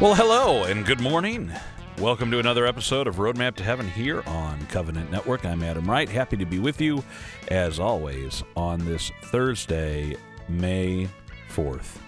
Well, 0.00 0.14
hello 0.14 0.64
and 0.64 0.86
good 0.86 1.02
morning. 1.02 1.52
Welcome 1.98 2.30
to 2.30 2.38
another 2.38 2.64
episode 2.64 3.06
of 3.06 3.16
Roadmap 3.16 3.54
to 3.56 3.62
Heaven 3.62 3.86
here 3.86 4.22
on 4.26 4.64
Covenant 4.68 5.10
Network. 5.10 5.44
I'm 5.44 5.62
Adam 5.62 5.84
Wright, 5.84 6.08
happy 6.08 6.38
to 6.38 6.46
be 6.46 6.58
with 6.58 6.80
you 6.80 7.04
as 7.48 7.78
always 7.78 8.42
on 8.56 8.82
this 8.86 9.12
Thursday, 9.24 10.16
May 10.48 11.06
4th. 11.50 11.98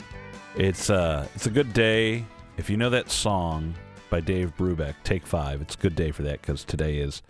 It's 0.57 0.89
uh 0.89 1.29
it's 1.35 1.45
a 1.45 1.51
good 1.51 1.75
day. 1.75 2.25
If 2.57 2.71
you 2.71 2.79
know 2.79 2.89
that 2.89 3.11
song 3.11 3.75
by 4.09 4.21
Dave 4.21 4.57
Brubeck, 4.57 4.95
Take 5.05 5.27
5, 5.27 5.61
it's 5.61 5.75
a 5.75 5.79
good 5.79 5.95
day 5.95 6.13
for 6.13 6.23
that 6.23 6.41
cuz 6.41 6.65
today 6.65 6.97
is 6.97 7.21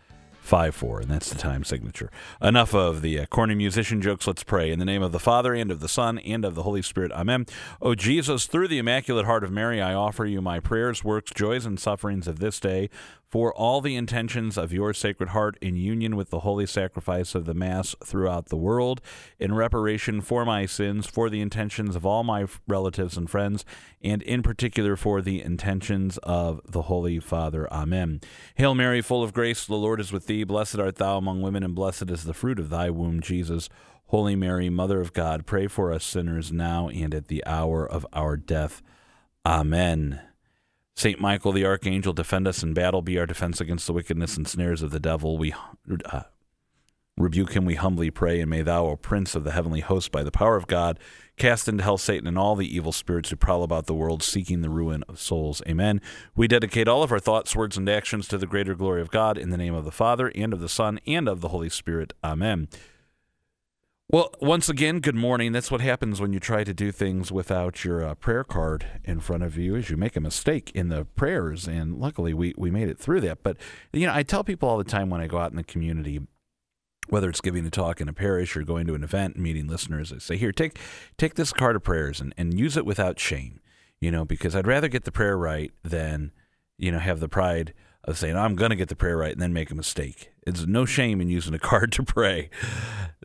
5 0.42 0.74
4, 0.74 1.00
and 1.00 1.10
that's 1.10 1.30
the 1.30 1.38
time 1.38 1.62
signature. 1.62 2.10
Enough 2.42 2.74
of 2.74 3.00
the 3.00 3.20
uh, 3.20 3.26
corny 3.26 3.54
musician 3.54 4.02
jokes. 4.02 4.26
Let's 4.26 4.42
pray. 4.42 4.72
In 4.72 4.80
the 4.80 4.84
name 4.84 5.02
of 5.02 5.12
the 5.12 5.20
Father, 5.20 5.54
and 5.54 5.70
of 5.70 5.78
the 5.78 5.88
Son, 5.88 6.18
and 6.18 6.44
of 6.44 6.56
the 6.56 6.64
Holy 6.64 6.82
Spirit. 6.82 7.12
Amen. 7.12 7.46
O 7.80 7.94
Jesus, 7.94 8.46
through 8.46 8.66
the 8.66 8.78
Immaculate 8.78 9.24
Heart 9.24 9.44
of 9.44 9.52
Mary, 9.52 9.80
I 9.80 9.94
offer 9.94 10.26
you 10.26 10.42
my 10.42 10.58
prayers, 10.58 11.04
works, 11.04 11.30
joys, 11.32 11.64
and 11.64 11.78
sufferings 11.78 12.26
of 12.26 12.40
this 12.40 12.58
day 12.58 12.90
for 13.32 13.50
all 13.54 13.80
the 13.80 13.96
intentions 13.96 14.58
of 14.58 14.74
your 14.74 14.92
Sacred 14.92 15.30
Heart 15.30 15.56
in 15.62 15.74
union 15.74 16.16
with 16.16 16.28
the 16.28 16.40
holy 16.40 16.66
sacrifice 16.66 17.34
of 17.34 17.46
the 17.46 17.54
Mass 17.54 17.96
throughout 18.04 18.50
the 18.50 18.58
world, 18.58 19.00
in 19.38 19.54
reparation 19.54 20.20
for 20.20 20.44
my 20.44 20.66
sins, 20.66 21.06
for 21.06 21.30
the 21.30 21.40
intentions 21.40 21.96
of 21.96 22.04
all 22.04 22.24
my 22.24 22.44
relatives 22.68 23.16
and 23.16 23.30
friends, 23.30 23.64
and 24.02 24.20
in 24.20 24.42
particular 24.42 24.96
for 24.96 25.22
the 25.22 25.40
intentions 25.40 26.18
of 26.18 26.60
the 26.70 26.82
Holy 26.82 27.18
Father. 27.18 27.66
Amen. 27.72 28.20
Hail 28.56 28.74
Mary, 28.74 29.00
full 29.00 29.22
of 29.22 29.32
grace, 29.32 29.64
the 29.64 29.76
Lord 29.76 29.98
is 29.98 30.12
with 30.12 30.26
thee. 30.26 30.44
Blessed 30.44 30.78
art 30.78 30.96
thou 30.96 31.16
among 31.16 31.40
women, 31.40 31.62
and 31.62 31.74
blessed 31.74 32.10
is 32.10 32.24
the 32.24 32.34
fruit 32.34 32.58
of 32.58 32.68
thy 32.68 32.90
womb, 32.90 33.22
Jesus. 33.22 33.70
Holy 34.08 34.36
Mary, 34.36 34.68
Mother 34.68 35.00
of 35.00 35.14
God, 35.14 35.46
pray 35.46 35.68
for 35.68 35.90
us 35.90 36.04
sinners 36.04 36.52
now 36.52 36.90
and 36.90 37.14
at 37.14 37.28
the 37.28 37.42
hour 37.46 37.88
of 37.88 38.06
our 38.12 38.36
death. 38.36 38.82
Amen. 39.46 40.20
Saint 40.94 41.20
Michael 41.20 41.52
the 41.52 41.64
Archangel, 41.64 42.12
defend 42.12 42.46
us 42.46 42.62
in 42.62 42.74
battle, 42.74 43.02
be 43.02 43.18
our 43.18 43.26
defense 43.26 43.60
against 43.60 43.86
the 43.86 43.92
wickedness 43.92 44.36
and 44.36 44.46
snares 44.46 44.82
of 44.82 44.90
the 44.90 45.00
devil. 45.00 45.38
We 45.38 45.54
uh, 46.06 46.22
rebuke 47.16 47.54
him, 47.54 47.64
we 47.64 47.76
humbly 47.76 48.10
pray, 48.10 48.40
and 48.40 48.50
may 48.50 48.62
thou, 48.62 48.86
O 48.86 48.96
Prince 48.96 49.34
of 49.34 49.44
the 49.44 49.52
heavenly 49.52 49.80
host, 49.80 50.12
by 50.12 50.22
the 50.22 50.30
power 50.30 50.56
of 50.56 50.66
God, 50.66 50.98
cast 51.36 51.66
into 51.66 51.82
hell 51.82 51.98
Satan 51.98 52.26
and 52.26 52.38
all 52.38 52.56
the 52.56 52.74
evil 52.74 52.92
spirits 52.92 53.30
who 53.30 53.36
prowl 53.36 53.62
about 53.62 53.86
the 53.86 53.94
world 53.94 54.22
seeking 54.22 54.60
the 54.60 54.70
ruin 54.70 55.02
of 55.08 55.18
souls. 55.18 55.62
Amen. 55.66 56.00
We 56.36 56.46
dedicate 56.46 56.88
all 56.88 57.02
of 57.02 57.10
our 57.10 57.20
thoughts, 57.20 57.56
words, 57.56 57.76
and 57.76 57.88
actions 57.88 58.28
to 58.28 58.38
the 58.38 58.46
greater 58.46 58.74
glory 58.74 59.00
of 59.00 59.10
God 59.10 59.38
in 59.38 59.50
the 59.50 59.56
name 59.56 59.74
of 59.74 59.84
the 59.84 59.90
Father, 59.90 60.30
and 60.34 60.52
of 60.52 60.60
the 60.60 60.68
Son, 60.68 61.00
and 61.06 61.28
of 61.28 61.40
the 61.40 61.48
Holy 61.48 61.70
Spirit. 61.70 62.12
Amen. 62.22 62.68
Well, 64.12 64.30
once 64.42 64.68
again, 64.68 65.00
good 65.00 65.14
morning. 65.14 65.52
That's 65.52 65.70
what 65.70 65.80
happens 65.80 66.20
when 66.20 66.34
you 66.34 66.38
try 66.38 66.64
to 66.64 66.74
do 66.74 66.92
things 66.92 67.32
without 67.32 67.82
your 67.82 68.04
uh, 68.04 68.14
prayer 68.14 68.44
card 68.44 68.84
in 69.04 69.20
front 69.20 69.42
of 69.42 69.56
you 69.56 69.74
is 69.74 69.88
you 69.88 69.96
make 69.96 70.16
a 70.16 70.20
mistake 70.20 70.70
in 70.74 70.90
the 70.90 71.06
prayers 71.06 71.66
and 71.66 71.96
luckily 71.96 72.34
we 72.34 72.52
we 72.58 72.70
made 72.70 72.90
it 72.90 72.98
through 72.98 73.22
that. 73.22 73.42
But 73.42 73.56
you 73.90 74.06
know, 74.06 74.12
I 74.12 74.22
tell 74.22 74.44
people 74.44 74.68
all 74.68 74.76
the 74.76 74.84
time 74.84 75.08
when 75.08 75.22
I 75.22 75.28
go 75.28 75.38
out 75.38 75.50
in 75.50 75.56
the 75.56 75.64
community 75.64 76.20
whether 77.08 77.30
it's 77.30 77.40
giving 77.40 77.64
a 77.64 77.70
talk 77.70 78.02
in 78.02 78.08
a 78.08 78.12
parish 78.12 78.54
or 78.54 78.64
going 78.64 78.86
to 78.86 78.94
an 78.94 79.02
event 79.02 79.36
and 79.36 79.42
meeting 79.42 79.66
listeners, 79.66 80.12
I 80.12 80.18
say, 80.18 80.36
"Here, 80.36 80.52
take 80.52 80.78
take 81.16 81.36
this 81.36 81.54
card 81.54 81.74
of 81.74 81.82
prayers 81.82 82.20
and 82.20 82.34
and 82.36 82.60
use 82.60 82.76
it 82.76 82.84
without 82.84 83.18
shame." 83.18 83.60
You 83.98 84.10
know, 84.10 84.26
because 84.26 84.54
I'd 84.54 84.66
rather 84.66 84.88
get 84.88 85.04
the 85.04 85.10
prayer 85.10 85.38
right 85.38 85.72
than 85.82 86.32
you 86.76 86.92
know 86.92 86.98
have 86.98 87.20
the 87.20 87.30
pride 87.30 87.72
of 88.04 88.18
saying, 88.18 88.36
I'm 88.36 88.56
going 88.56 88.70
to 88.70 88.76
get 88.76 88.88
the 88.88 88.96
prayer 88.96 89.16
right 89.16 89.32
and 89.32 89.40
then 89.40 89.52
make 89.52 89.70
a 89.70 89.74
mistake. 89.74 90.32
It's 90.46 90.66
no 90.66 90.84
shame 90.84 91.20
in 91.20 91.28
using 91.28 91.54
a 91.54 91.58
card 91.70 91.92
to 91.92 92.02
pray. 92.02 92.50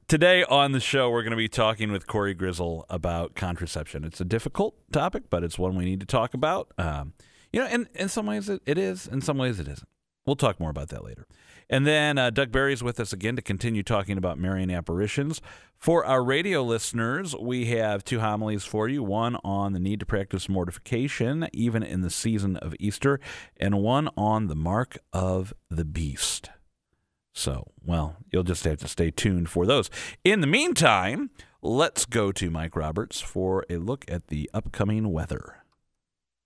Today 0.08 0.45
on 0.45 0.72
the 0.72 0.80
show, 0.80 1.09
we're 1.09 1.22
going 1.22 1.31
to 1.31 1.36
be 1.36 1.50
talking 1.50 1.91
with 1.91 2.08
Cory 2.08 2.33
Grizzle 2.33 2.86
about 2.89 3.36
contraception. 3.36 4.05
It's 4.05 4.22
a 4.22 4.25
difficult 4.25 4.75
topic, 4.89 5.23
but 5.30 5.44
it's 5.44 5.59
one 5.59 5.75
we 5.75 5.83
need 5.83 6.00
to 6.00 6.05
talk 6.05 6.33
about. 6.33 6.72
Um, 6.77 7.12
you 7.51 7.59
know, 7.59 7.66
and 7.66 7.90
in 7.94 8.07
some 8.07 8.25
ways 8.25 8.47
it, 8.47 8.62
it 8.66 8.78
is, 8.78 9.06
in 9.06 9.19
some 9.19 9.38
ways 9.38 9.59
it 9.59 9.68
isn't. 9.68 9.90
We'll 10.25 10.38
talk 10.38 10.62
more 10.62 10.69
about 10.69 10.88
that 10.90 11.03
later. 11.03 11.28
And 11.69 11.85
then 11.85 12.18
uh, 12.18 12.29
Doug 12.29 12.53
Barry's 12.53 12.81
with 12.81 13.01
us 13.01 13.12
again 13.12 13.35
to 13.35 13.41
continue 13.41 13.84
talking 13.84 14.18
about 14.18 14.40
Marian 14.40 14.72
apparitions. 14.72 15.41
For 15.78 16.06
our 16.06 16.24
radio 16.24 16.63
listeners, 16.63 17.35
we 17.35 17.66
have 17.66 18.06
two 18.06 18.22
homilies 18.22 18.63
for 18.63 18.88
you 18.88 19.03
one 19.03 19.35
on 19.44 19.74
the 19.74 19.79
need 19.79 20.00
to 20.00 20.06
practice 20.06 20.47
mortification, 20.47 21.50
even 21.51 21.84
in 21.84 22.00
the 22.00 22.09
season 22.09 22.56
of 22.56 22.74
Easter, 22.79 23.19
and 23.57 23.81
one 23.81 24.07
on 24.16 24.47
the 24.47 24.56
mark 24.56 25.00
of 25.12 25.53
the 25.69 25.84
beast. 25.84 26.50
So, 27.38 27.68
well, 27.86 28.16
you'll 28.31 28.42
just 28.42 28.64
have 28.64 28.80
to 28.80 28.88
stay 28.88 29.12
tuned 29.12 29.48
for 29.48 29.68
those. 29.68 29.92
In 30.24 30.42
the 30.42 30.48
meantime, 30.48 31.30
let's 31.62 32.03
go 32.03 32.31
to 32.31 32.50
Mike 32.50 32.75
Roberts 32.75 33.22
for 33.22 33.64
a 33.70 33.78
look 33.78 34.06
at 34.08 34.30
the 34.30 34.50
upcoming 34.56 35.12
weather. 35.12 35.58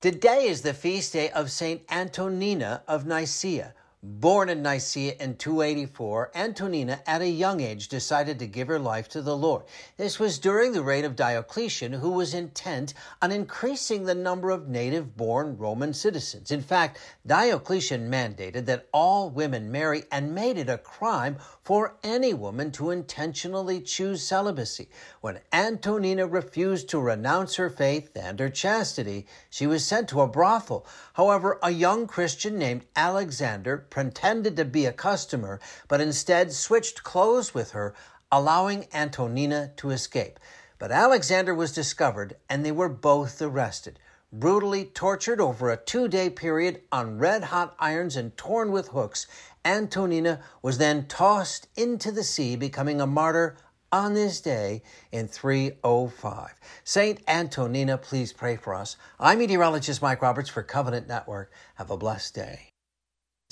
Today 0.02 0.48
is 0.48 0.64
the 0.64 0.74
feast 0.74 1.14
day 1.14 1.30
of 1.30 1.50
St. 1.50 1.84
Antonina 1.90 2.84
of 2.90 3.06
Nicaea. 3.06 3.74
Born 4.04 4.50
in 4.50 4.64
Nicaea 4.64 5.14
in 5.20 5.36
284, 5.36 6.32
Antonina 6.34 7.02
at 7.06 7.22
a 7.22 7.30
young 7.30 7.62
age 7.62 7.88
decided 7.88 8.40
to 8.40 8.48
give 8.48 8.68
her 8.68 8.80
life 8.80 9.08
to 9.10 9.22
the 9.22 9.38
Lord. 9.38 9.62
This 9.98 10.18
was 10.18 10.40
during 10.40 10.72
the 10.72 10.82
reign 10.82 11.06
of 11.06 11.16
Diocletian, 11.16 11.94
who 11.94 12.10
was 12.10 12.34
intent 12.34 12.96
on 13.22 13.32
increasing 13.32 14.06
the 14.06 14.16
number 14.16 14.50
of 14.50 14.68
native 14.68 15.16
born 15.16 15.56
Roman 15.56 15.94
citizens. 15.94 16.50
In 16.50 16.64
fact, 16.64 16.98
Diocletian 17.28 18.10
mandated 18.10 18.66
that 18.66 18.88
all 18.92 19.30
women 19.30 19.72
marry 19.72 20.06
and 20.12 20.34
made 20.34 20.58
it 20.58 20.68
a 20.68 20.80
crime 20.80 21.38
for 21.64 21.96
any 22.04 22.34
woman 22.34 22.72
to 22.72 22.90
intentionally 22.90 23.80
choose 23.82 24.26
celibacy. 24.26 24.90
When 25.22 25.42
Antonina 25.54 26.26
refused 26.26 26.90
to 26.90 27.00
renounce 27.00 27.56
her 27.58 27.70
faith 27.70 28.10
and 28.16 28.40
her 28.40 28.50
chastity, 28.50 29.28
she 29.52 29.68
was 29.68 29.86
sent 29.86 30.10
to 30.10 30.22
a 30.22 30.28
brothel. 30.28 30.88
However, 31.14 31.60
a 31.62 31.70
young 31.70 32.08
Christian 32.08 32.58
named 32.58 32.86
Alexander 32.96 33.78
pretended 33.92 34.58
to 34.58 34.66
be 34.66 34.88
a 34.88 34.92
customer, 34.92 35.60
but 35.88 36.02
instead 36.02 36.52
switched 36.52 37.04
clothes 37.04 37.54
with 37.54 37.72
her, 37.72 37.94
allowing 38.32 38.88
Antonina 38.92 39.72
to 39.78 39.92
escape. 39.92 40.40
But 40.80 40.92
Alexander 40.92 41.54
was 41.54 41.72
discovered 41.72 42.38
and 42.50 42.66
they 42.66 42.72
were 42.72 42.90
both 42.90 43.40
arrested 43.40 44.00
brutally 44.32 44.86
tortured 44.86 45.42
over 45.42 45.70
a 45.70 45.78
two 45.78 46.08
day 46.08 46.30
period 46.30 46.82
on 46.92 47.18
red 47.18 47.46
hot 47.46 47.76
irons 47.80 48.16
and 48.16 48.36
torn 48.38 48.72
with 48.72 48.90
hooks, 48.90 49.28
Antonina 49.64 50.40
was 50.62 50.78
then 50.78 51.06
tossed 51.08 51.68
into 51.76 52.12
the 52.12 52.24
sea, 52.24 52.56
becoming 52.56 53.02
a 53.02 53.08
martyr 53.08 53.58
on 53.92 54.14
this 54.14 54.40
day 54.40 54.82
in 55.12 55.28
305. 55.28 56.54
Saint 56.84 57.20
Antonina, 57.28 57.98
please 57.98 58.32
pray 58.32 58.56
for 58.56 58.74
us. 58.74 58.96
I'm 59.20 59.40
meteorologist 59.40 60.02
Mike 60.02 60.22
Roberts 60.22 60.50
for 60.50 60.64
Covenant 60.64 61.08
Network. 61.08 61.52
Have 61.76 61.92
a 61.92 61.98
blessed 61.98 62.34
day. 62.34 62.71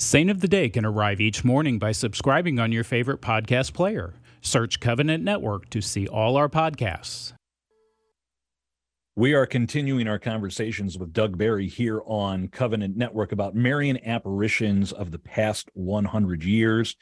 Saint 0.02 0.30
of 0.30 0.40
the 0.40 0.48
Day 0.48 0.70
can 0.70 0.86
arrive 0.86 1.20
each 1.20 1.44
morning 1.44 1.78
by 1.78 1.92
subscribing 1.92 2.58
on 2.58 2.72
your 2.72 2.84
favorite 2.84 3.20
podcast 3.20 3.74
player. 3.74 4.14
Search 4.40 4.80
Covenant 4.80 5.22
Network 5.22 5.68
to 5.68 5.82
see 5.82 6.08
all 6.08 6.38
our 6.38 6.48
podcasts. 6.48 7.34
We 9.14 9.34
are 9.34 9.44
continuing 9.44 10.08
our 10.08 10.18
conversations 10.18 10.96
with 10.96 11.12
Doug 11.12 11.36
Barry 11.36 11.68
here 11.68 12.00
on 12.06 12.48
Covenant 12.48 12.96
Network 12.96 13.32
about 13.32 13.54
Marian 13.54 14.02
apparitions 14.02 14.90
of 14.90 15.10
the 15.10 15.18
past 15.18 15.68
100 15.74 16.44
years. 16.44 16.96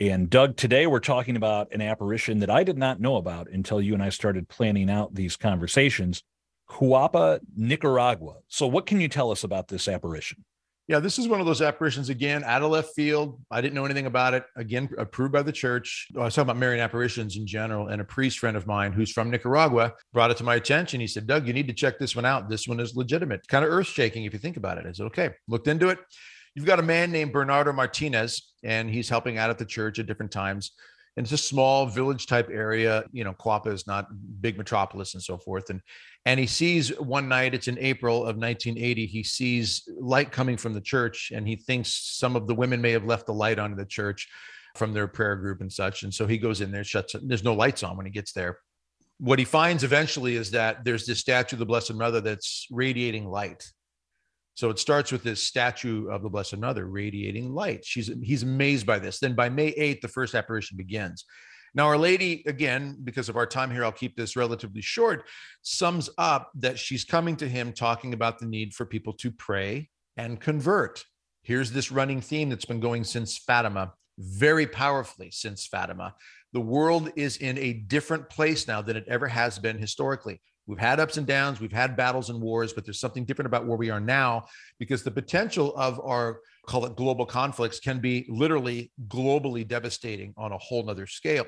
And 0.00 0.28
Doug, 0.28 0.56
today 0.56 0.88
we're 0.88 0.98
talking 0.98 1.36
about 1.36 1.68
an 1.70 1.82
apparition 1.82 2.40
that 2.40 2.50
I 2.50 2.64
did 2.64 2.76
not 2.76 3.00
know 3.00 3.14
about 3.14 3.48
until 3.48 3.80
you 3.80 3.94
and 3.94 4.02
I 4.02 4.08
started 4.08 4.48
planning 4.48 4.90
out 4.90 5.14
these 5.14 5.36
conversations 5.36 6.24
Cuapa, 6.68 7.38
Nicaragua. 7.54 8.38
So, 8.48 8.66
what 8.66 8.86
can 8.86 9.00
you 9.00 9.06
tell 9.06 9.30
us 9.30 9.44
about 9.44 9.68
this 9.68 9.86
apparition? 9.86 10.44
Yeah, 10.86 10.98
this 10.98 11.18
is 11.18 11.28
one 11.28 11.40
of 11.40 11.46
those 11.46 11.62
apparitions 11.62 12.10
again 12.10 12.44
out 12.44 12.60
of 12.60 12.70
left 12.70 12.94
field. 12.94 13.40
I 13.50 13.62
didn't 13.62 13.74
know 13.74 13.86
anything 13.86 14.04
about 14.04 14.34
it. 14.34 14.44
Again, 14.54 14.90
approved 14.98 15.32
by 15.32 15.40
the 15.40 15.50
church. 15.50 16.08
I 16.14 16.20
was 16.20 16.34
talking 16.34 16.50
about 16.50 16.58
Marian 16.58 16.82
apparitions 16.82 17.36
in 17.36 17.46
general, 17.46 17.88
and 17.88 18.02
a 18.02 18.04
priest 18.04 18.38
friend 18.38 18.54
of 18.54 18.66
mine 18.66 18.92
who's 18.92 19.10
from 19.10 19.30
Nicaragua 19.30 19.94
brought 20.12 20.30
it 20.30 20.36
to 20.38 20.44
my 20.44 20.56
attention. 20.56 21.00
He 21.00 21.06
said, 21.06 21.26
Doug, 21.26 21.46
you 21.46 21.54
need 21.54 21.68
to 21.68 21.74
check 21.74 21.98
this 21.98 22.14
one 22.14 22.26
out. 22.26 22.50
This 22.50 22.68
one 22.68 22.80
is 22.80 22.94
legitimate, 22.94 23.48
kind 23.48 23.64
of 23.64 23.70
earth 23.70 23.86
shaking 23.86 24.24
if 24.24 24.34
you 24.34 24.38
think 24.38 24.58
about 24.58 24.76
it. 24.76 24.84
I 24.86 24.92
said, 24.92 25.06
okay, 25.06 25.30
looked 25.48 25.68
into 25.68 25.88
it. 25.88 25.98
You've 26.54 26.66
got 26.66 26.78
a 26.78 26.82
man 26.82 27.10
named 27.10 27.32
Bernardo 27.32 27.72
Martinez, 27.72 28.52
and 28.62 28.90
he's 28.90 29.08
helping 29.08 29.38
out 29.38 29.48
at 29.48 29.58
the 29.58 29.64
church 29.64 29.98
at 29.98 30.06
different 30.06 30.32
times 30.32 30.72
and 31.16 31.24
it's 31.24 31.32
a 31.32 31.38
small 31.38 31.86
village 31.86 32.26
type 32.26 32.48
area. 32.50 33.04
You 33.12 33.24
know, 33.24 33.32
Cuapa 33.32 33.72
is 33.72 33.86
not 33.86 34.08
big 34.40 34.58
metropolis 34.58 35.14
and 35.14 35.22
so 35.22 35.38
forth. 35.38 35.70
And 35.70 35.80
and 36.26 36.40
he 36.40 36.46
sees 36.46 36.88
one 36.98 37.28
night, 37.28 37.54
it's 37.54 37.68
in 37.68 37.78
April 37.78 38.18
of 38.18 38.36
1980, 38.36 39.06
he 39.06 39.22
sees 39.22 39.86
light 40.00 40.32
coming 40.32 40.56
from 40.56 40.72
the 40.72 40.80
church, 40.80 41.32
and 41.34 41.46
he 41.46 41.56
thinks 41.56 42.16
some 42.18 42.34
of 42.34 42.46
the 42.46 42.54
women 42.54 42.80
may 42.80 42.92
have 42.92 43.04
left 43.04 43.26
the 43.26 43.34
light 43.34 43.58
on 43.58 43.72
in 43.72 43.76
the 43.76 43.84
church 43.84 44.28
from 44.74 44.92
their 44.92 45.06
prayer 45.06 45.36
group 45.36 45.60
and 45.60 45.72
such. 45.72 46.02
And 46.02 46.12
so 46.12 46.26
he 46.26 46.38
goes 46.38 46.60
in 46.60 46.72
there, 46.72 46.82
shuts 46.82 47.14
it. 47.14 47.28
There's 47.28 47.44
no 47.44 47.54
lights 47.54 47.82
on 47.82 47.96
when 47.96 48.06
he 48.06 48.12
gets 48.12 48.32
there. 48.32 48.58
What 49.18 49.38
he 49.38 49.44
finds 49.44 49.84
eventually 49.84 50.34
is 50.34 50.50
that 50.52 50.84
there's 50.84 51.06
this 51.06 51.20
statue 51.20 51.56
of 51.56 51.60
the 51.60 51.66
Blessed 51.66 51.94
Mother 51.94 52.20
that's 52.20 52.66
radiating 52.70 53.28
light. 53.28 53.64
So 54.54 54.70
it 54.70 54.78
starts 54.78 55.10
with 55.10 55.24
this 55.24 55.42
statue 55.42 56.08
of 56.08 56.22
the 56.22 56.28
Blessed 56.28 56.58
Mother 56.58 56.86
radiating 56.86 57.52
light. 57.52 57.84
She's 57.84 58.10
he's 58.22 58.44
amazed 58.44 58.86
by 58.86 58.98
this. 58.98 59.18
Then 59.18 59.34
by 59.34 59.48
May 59.48 59.72
8th, 59.72 60.00
the 60.00 60.08
first 60.08 60.34
apparition 60.34 60.76
begins. 60.76 61.24
Now, 61.76 61.86
Our 61.86 61.98
Lady, 61.98 62.44
again, 62.46 62.96
because 63.02 63.28
of 63.28 63.36
our 63.36 63.46
time 63.46 63.68
here, 63.68 63.84
I'll 63.84 63.90
keep 63.90 64.16
this 64.16 64.36
relatively 64.36 64.80
short, 64.80 65.24
sums 65.62 66.08
up 66.18 66.52
that 66.54 66.78
she's 66.78 67.04
coming 67.04 67.34
to 67.36 67.48
him 67.48 67.72
talking 67.72 68.14
about 68.14 68.38
the 68.38 68.46
need 68.46 68.74
for 68.74 68.86
people 68.86 69.12
to 69.14 69.32
pray 69.32 69.90
and 70.16 70.40
convert. 70.40 71.04
Here's 71.42 71.72
this 71.72 71.90
running 71.90 72.20
theme 72.20 72.48
that's 72.48 72.64
been 72.64 72.78
going 72.78 73.02
since 73.02 73.36
Fatima, 73.36 73.92
very 74.18 74.68
powerfully 74.68 75.32
since 75.32 75.66
Fatima. 75.66 76.14
The 76.52 76.60
world 76.60 77.10
is 77.16 77.38
in 77.38 77.58
a 77.58 77.72
different 77.72 78.30
place 78.30 78.68
now 78.68 78.80
than 78.80 78.96
it 78.96 79.06
ever 79.08 79.26
has 79.26 79.58
been 79.58 79.76
historically. 79.76 80.40
We've 80.66 80.78
had 80.78 80.98
ups 80.98 81.18
and 81.18 81.26
downs, 81.26 81.60
we've 81.60 81.72
had 81.72 81.96
battles 81.96 82.30
and 82.30 82.40
wars, 82.40 82.72
but 82.72 82.84
there's 82.84 83.00
something 83.00 83.24
different 83.24 83.46
about 83.46 83.66
where 83.66 83.76
we 83.76 83.90
are 83.90 84.00
now 84.00 84.46
because 84.78 85.02
the 85.02 85.10
potential 85.10 85.76
of 85.76 86.00
our 86.00 86.40
call 86.66 86.86
it 86.86 86.96
global 86.96 87.26
conflicts 87.26 87.80
can 87.80 88.00
be 88.00 88.24
literally 88.28 88.90
globally 89.08 89.66
devastating 89.66 90.32
on 90.36 90.52
a 90.52 90.58
whole 90.58 90.82
nother 90.82 91.06
scale. 91.06 91.44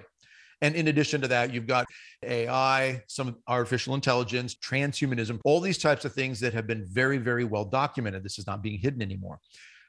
And 0.63 0.75
in 0.75 0.89
addition 0.89 1.21
to 1.21 1.29
that, 1.29 1.53
you've 1.53 1.67
got 1.67 1.87
AI, 2.23 3.03
some 3.09 3.37
artificial 3.47 3.95
intelligence, 3.95 4.55
transhumanism, 4.55 5.41
all 5.45 5.61
these 5.61 5.79
types 5.79 6.05
of 6.05 6.13
things 6.13 6.41
that 6.41 6.55
have 6.55 6.67
been 6.67 6.87
very, 6.87 7.19
very 7.19 7.45
well 7.45 7.65
documented. 7.65 8.23
This 8.23 8.39
is 8.39 8.47
not 8.47 8.63
being 8.63 8.79
hidden 8.79 9.03
anymore. 9.03 9.39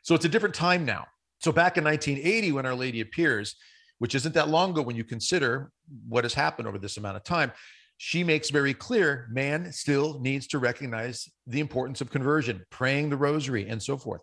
So 0.04 0.16
it's 0.16 0.26
a 0.26 0.30
different 0.30 0.56
time 0.56 0.86
now. 0.86 1.06
So 1.40 1.52
back 1.52 1.78
in 1.78 1.84
1980, 1.84 2.52
when 2.52 2.66
Our 2.66 2.76
Lady 2.76 3.02
appears, 3.02 3.56
which 4.00 4.16
isn't 4.16 4.34
that 4.36 4.50
long 4.50 4.72
ago 4.72 4.82
when 4.82 4.96
you 4.96 5.04
consider 5.04 5.72
what 6.08 6.24
has 6.24 6.34
happened 6.34 6.68
over 6.68 6.78
this 6.78 6.98
amount 6.98 7.18
of 7.18 7.24
time, 7.24 7.52
she 7.98 8.24
makes 8.24 8.50
very 8.50 8.74
clear 8.74 9.28
man 9.32 9.72
still 9.72 10.20
needs 10.20 10.48
to 10.48 10.60
recognize 10.60 11.28
the 11.48 11.60
importance 11.60 12.00
of 12.02 12.12
conversion, 12.12 12.64
praying 12.70 13.10
the 13.10 13.18
rosary, 13.18 13.68
and 13.68 13.82
so 13.82 13.98
forth. 13.98 14.22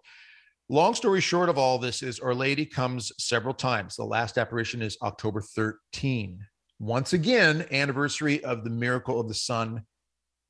Long 0.69 0.95
story 0.95 1.21
short 1.21 1.49
of 1.49 1.59
all 1.59 1.79
this 1.79 2.03
is 2.03 2.21
Our 2.21 2.35
Lady 2.35 2.65
comes 2.65 3.13
several 3.19 3.53
times. 3.53 3.97
The 3.97 4.05
last 4.05 4.39
apparition 4.39 4.81
is 4.81 4.97
October 5.03 5.43
13. 5.43 6.39
Once 6.79 7.13
again, 7.13 7.67
anniversary 7.71 8.43
of 8.45 8.65
the 8.65 8.71
miracle 8.71 9.21
of 9.21 9.29
the 9.29 9.35
sun 9.35 9.83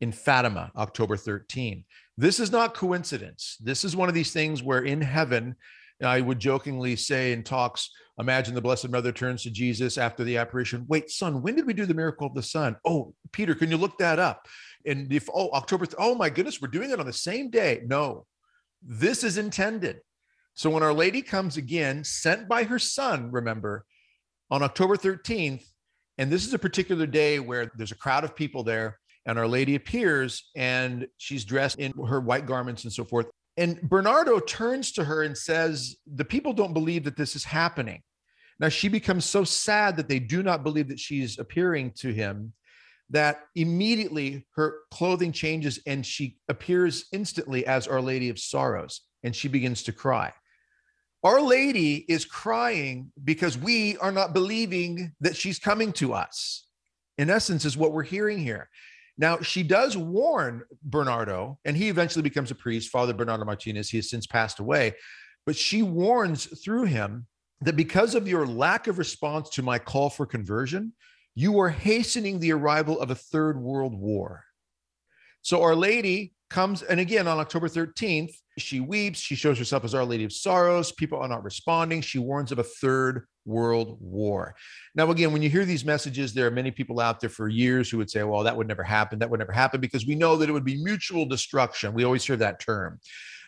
in 0.00 0.12
Fatima, 0.12 0.70
October 0.76 1.16
13. 1.16 1.84
This 2.16 2.38
is 2.38 2.52
not 2.52 2.74
coincidence. 2.74 3.56
This 3.60 3.84
is 3.84 3.96
one 3.96 4.08
of 4.08 4.14
these 4.14 4.32
things 4.32 4.62
where 4.62 4.82
in 4.82 5.00
heaven, 5.00 5.56
I 6.04 6.20
would 6.20 6.38
jokingly 6.38 6.96
say 6.96 7.32
in 7.32 7.42
talks, 7.42 7.90
imagine 8.18 8.54
the 8.54 8.60
Blessed 8.60 8.88
Mother 8.88 9.12
turns 9.12 9.42
to 9.42 9.50
Jesus 9.50 9.98
after 9.98 10.24
the 10.24 10.36
apparition. 10.36 10.84
Wait, 10.88 11.10
son, 11.10 11.42
when 11.42 11.56
did 11.56 11.66
we 11.66 11.72
do 11.72 11.86
the 11.86 11.94
miracle 11.94 12.26
of 12.26 12.34
the 12.34 12.42
sun? 12.42 12.76
Oh, 12.84 13.14
Peter, 13.32 13.54
can 13.54 13.70
you 13.70 13.76
look 13.76 13.98
that 13.98 14.18
up? 14.18 14.46
And 14.86 15.12
if, 15.12 15.28
oh, 15.32 15.50
October, 15.50 15.86
oh 15.98 16.14
my 16.14 16.30
goodness, 16.30 16.60
we're 16.60 16.68
doing 16.68 16.90
it 16.90 17.00
on 17.00 17.06
the 17.06 17.12
same 17.12 17.50
day. 17.50 17.82
No, 17.86 18.26
this 18.82 19.24
is 19.24 19.38
intended. 19.38 20.00
So 20.54 20.70
when 20.70 20.82
Our 20.82 20.92
Lady 20.92 21.22
comes 21.22 21.56
again, 21.56 22.04
sent 22.04 22.48
by 22.48 22.64
her 22.64 22.78
son, 22.78 23.30
remember, 23.32 23.84
on 24.50 24.62
October 24.62 24.96
13th, 24.96 25.64
and 26.18 26.30
this 26.30 26.46
is 26.46 26.54
a 26.54 26.58
particular 26.58 27.06
day 27.06 27.40
where 27.40 27.72
there's 27.76 27.92
a 27.92 27.96
crowd 27.96 28.22
of 28.22 28.36
people 28.36 28.62
there, 28.62 28.98
and 29.26 29.38
Our 29.38 29.48
Lady 29.48 29.74
appears 29.74 30.50
and 30.54 31.06
she's 31.16 31.44
dressed 31.44 31.78
in 31.78 31.92
her 32.06 32.20
white 32.20 32.46
garments 32.46 32.84
and 32.84 32.92
so 32.92 33.04
forth. 33.04 33.26
And 33.56 33.80
Bernardo 33.82 34.40
turns 34.40 34.92
to 34.92 35.04
her 35.04 35.22
and 35.22 35.36
says, 35.36 35.96
The 36.12 36.24
people 36.24 36.52
don't 36.52 36.74
believe 36.74 37.04
that 37.04 37.16
this 37.16 37.36
is 37.36 37.44
happening. 37.44 38.02
Now 38.58 38.68
she 38.68 38.88
becomes 38.88 39.24
so 39.24 39.44
sad 39.44 39.96
that 39.96 40.08
they 40.08 40.18
do 40.18 40.42
not 40.42 40.62
believe 40.62 40.88
that 40.88 41.00
she's 41.00 41.38
appearing 41.38 41.92
to 41.98 42.12
him 42.12 42.52
that 43.10 43.40
immediately 43.54 44.46
her 44.54 44.80
clothing 44.90 45.32
changes 45.32 45.78
and 45.86 46.04
she 46.04 46.36
appears 46.48 47.06
instantly 47.12 47.66
as 47.66 47.86
Our 47.86 48.00
Lady 48.00 48.28
of 48.30 48.38
Sorrows 48.38 49.02
and 49.22 49.34
she 49.34 49.48
begins 49.48 49.82
to 49.84 49.92
cry. 49.92 50.32
Our 51.22 51.40
Lady 51.40 52.04
is 52.08 52.24
crying 52.24 53.10
because 53.22 53.56
we 53.56 53.96
are 53.98 54.12
not 54.12 54.34
believing 54.34 55.12
that 55.20 55.36
she's 55.36 55.58
coming 55.58 55.92
to 55.94 56.12
us. 56.12 56.66
In 57.16 57.30
essence, 57.30 57.64
is 57.64 57.76
what 57.76 57.92
we're 57.92 58.02
hearing 58.02 58.38
here. 58.38 58.68
Now, 59.16 59.38
she 59.40 59.62
does 59.62 59.96
warn 59.96 60.62
Bernardo, 60.82 61.58
and 61.64 61.76
he 61.76 61.88
eventually 61.88 62.22
becomes 62.22 62.50
a 62.50 62.54
priest, 62.54 62.90
Father 62.90 63.12
Bernardo 63.12 63.44
Martinez. 63.44 63.90
He 63.90 63.98
has 63.98 64.10
since 64.10 64.26
passed 64.26 64.58
away, 64.58 64.94
but 65.46 65.56
she 65.56 65.82
warns 65.82 66.46
through 66.64 66.84
him 66.84 67.26
that 67.60 67.76
because 67.76 68.14
of 68.14 68.26
your 68.26 68.46
lack 68.46 68.88
of 68.88 68.98
response 68.98 69.50
to 69.50 69.62
my 69.62 69.78
call 69.78 70.10
for 70.10 70.26
conversion, 70.26 70.92
you 71.34 71.58
are 71.60 71.68
hastening 71.68 72.38
the 72.38 72.52
arrival 72.52 73.00
of 73.00 73.10
a 73.10 73.14
third 73.14 73.58
world 73.60 73.94
war. 73.94 74.44
So, 75.42 75.62
Our 75.62 75.76
Lady 75.76 76.34
comes, 76.54 76.82
and 76.82 77.00
again 77.00 77.26
on 77.26 77.40
October 77.40 77.68
13th, 77.68 78.32
she 78.58 78.78
weeps. 78.78 79.18
She 79.18 79.34
shows 79.34 79.58
herself 79.58 79.84
as 79.84 79.92
Our 79.92 80.04
Lady 80.04 80.22
of 80.22 80.32
Sorrows. 80.32 80.92
People 80.92 81.18
are 81.18 81.26
not 81.26 81.42
responding. 81.42 82.00
She 82.00 82.20
warns 82.20 82.52
of 82.52 82.60
a 82.60 82.62
third 82.62 83.26
world 83.44 83.98
war. 84.00 84.54
Now, 84.94 85.10
again, 85.10 85.32
when 85.32 85.42
you 85.42 85.50
hear 85.50 85.64
these 85.64 85.84
messages, 85.84 86.32
there 86.32 86.46
are 86.46 86.52
many 86.52 86.70
people 86.70 87.00
out 87.00 87.18
there 87.18 87.28
for 87.28 87.48
years 87.48 87.90
who 87.90 87.98
would 87.98 88.08
say, 88.08 88.22
well, 88.22 88.44
that 88.44 88.56
would 88.56 88.68
never 88.68 88.84
happen. 88.84 89.18
That 89.18 89.28
would 89.30 89.40
never 89.40 89.50
happen 89.50 89.80
because 89.80 90.06
we 90.06 90.14
know 90.14 90.36
that 90.36 90.48
it 90.48 90.52
would 90.52 90.64
be 90.64 90.80
mutual 90.80 91.26
destruction. 91.26 91.92
We 91.92 92.04
always 92.04 92.24
hear 92.24 92.36
that 92.36 92.60
term. 92.60 93.00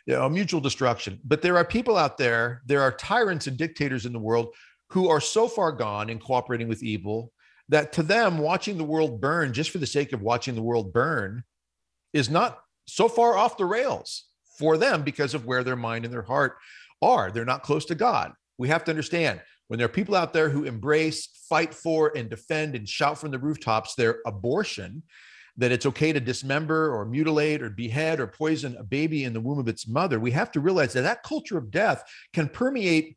You 0.06 0.14
know, 0.14 0.29
mutual 0.29 0.61
destruction. 0.61 1.20
But 1.25 1.43
there 1.43 1.56
are 1.56 1.64
people 1.64 1.97
out 1.97 2.19
there, 2.19 2.62
there 2.67 2.82
are 2.82 2.91
tyrants 2.91 3.47
and 3.47 3.56
dictators 3.56 4.05
in 4.05 4.12
the 4.12 4.19
world 4.19 4.52
who 4.91 5.09
are 5.09 5.20
so 5.20 5.47
far 5.47 5.70
gone 5.70 6.11
in 6.11 6.19
cooperating 6.19 6.67
with 6.67 6.82
evil 6.82 7.32
that 7.69 7.93
to 7.93 8.02
them, 8.02 8.38
watching 8.38 8.76
the 8.76 8.85
world 8.85 9.20
burn 9.20 9.52
just 9.52 9.70
for 9.70 9.79
the 9.79 9.87
sake 9.87 10.12
of 10.12 10.23
watching 10.23 10.56
the 10.56 10.62
world 10.62 10.93
burn 10.93 11.44
is 12.12 12.29
not 12.31 12.59
so 12.87 13.09
far 13.09 13.37
off 13.37 13.56
the 13.56 13.65
rails 13.65 14.25
for 14.59 14.77
them 14.77 15.03
because 15.03 15.35
of 15.35 15.47
where 15.47 15.65
their 15.65 15.77
mind 15.77 16.05
and 16.05 16.15
their 16.15 16.23
heart 16.23 16.56
are. 17.03 17.31
They're 17.31 17.44
not 17.44 17.62
close 17.62 17.85
to 17.87 17.94
God. 17.94 18.33
We 18.59 18.69
have 18.69 18.85
to 18.85 18.91
understand 18.91 19.41
when 19.69 19.79
there 19.79 19.87
are 19.87 19.88
people 19.88 20.15
out 20.15 20.33
there 20.33 20.49
who 20.49 20.65
embrace, 20.65 21.27
fight 21.49 21.75
for, 21.75 22.12
and 22.17 22.31
defend 22.31 22.75
and 22.75 22.88
shout 22.88 23.19
from 23.19 23.33
the 23.33 23.38
rooftops 23.38 23.94
their 23.94 24.21
abortion, 24.27 25.03
that 25.56 25.73
it's 25.73 25.87
okay 25.87 26.12
to 26.12 26.21
dismember 26.21 26.94
or 26.94 27.05
mutilate 27.05 27.62
or 27.62 27.71
behead 27.71 28.21
or 28.21 28.27
poison 28.27 28.77
a 28.79 28.85
baby 28.85 29.25
in 29.25 29.33
the 29.33 29.41
womb 29.41 29.59
of 29.59 29.69
its 29.69 29.88
mother, 29.88 30.21
we 30.21 30.31
have 30.31 30.53
to 30.53 30.61
realize 30.61 30.93
that 30.93 31.03
that 31.03 31.23
culture 31.23 31.59
of 31.59 31.71
death 31.71 32.05
can 32.33 32.49
permeate 32.49 33.17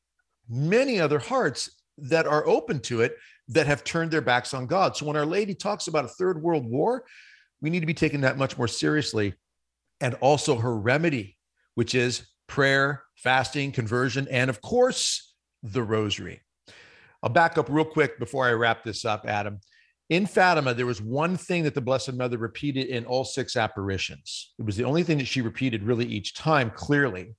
many 0.50 1.00
other 1.00 1.20
hearts 1.20 1.70
that 1.98 2.26
are 2.26 2.48
open 2.48 2.80
to 2.80 3.02
it 3.02 3.18
that 3.50 3.68
have 3.68 3.84
turned 3.84 4.10
their 4.10 4.22
backs 4.22 4.54
on 4.54 4.66
God. 4.68 4.96
So 4.96 5.06
when 5.06 5.18
Our 5.18 5.26
Lady 5.26 5.54
talks 5.54 5.88
about 5.88 6.06
a 6.06 6.10
third 6.10 6.42
world 6.42 6.66
war, 6.66 7.04
we 7.62 7.70
need 7.70 7.82
to 7.82 7.86
be 7.86 7.94
taking 7.94 8.22
that 8.22 8.38
much 8.38 8.58
more 8.58 8.68
seriously. 8.68 9.34
And 10.02 10.16
also 10.16 10.56
her 10.56 10.78
remedy, 10.78 11.38
which 11.76 11.94
is 11.96 12.28
prayer, 12.48 13.04
fasting, 13.16 13.72
conversion, 13.72 14.28
and 14.30 14.50
of 14.50 14.62
course, 14.62 15.34
the 15.64 15.84
rosary. 15.84 16.42
I'll 17.22 17.30
back 17.30 17.58
up 17.58 17.68
real 17.70 17.86
quick 17.86 18.18
before 18.18 18.48
I 18.48 18.52
wrap 18.54 18.84
this 18.84 19.04
up, 19.04 19.26
Adam. 19.28 19.60
In 20.10 20.26
Fatima, 20.26 20.74
there 20.74 20.86
was 20.86 21.02
one 21.02 21.38
thing 21.38 21.64
that 21.64 21.76
the 21.76 21.82
Blessed 21.82 22.14
Mother 22.14 22.38
repeated 22.38 22.88
in 22.88 23.06
all 23.06 23.24
six 23.24 23.56
apparitions. 23.56 24.54
It 24.58 24.66
was 24.66 24.76
the 24.76 24.86
only 24.86 25.04
thing 25.04 25.20
that 25.20 25.28
she 25.28 25.42
repeated 25.42 25.84
really 25.84 26.06
each 26.06 26.34
time 26.34 26.72
clearly. 26.72 27.36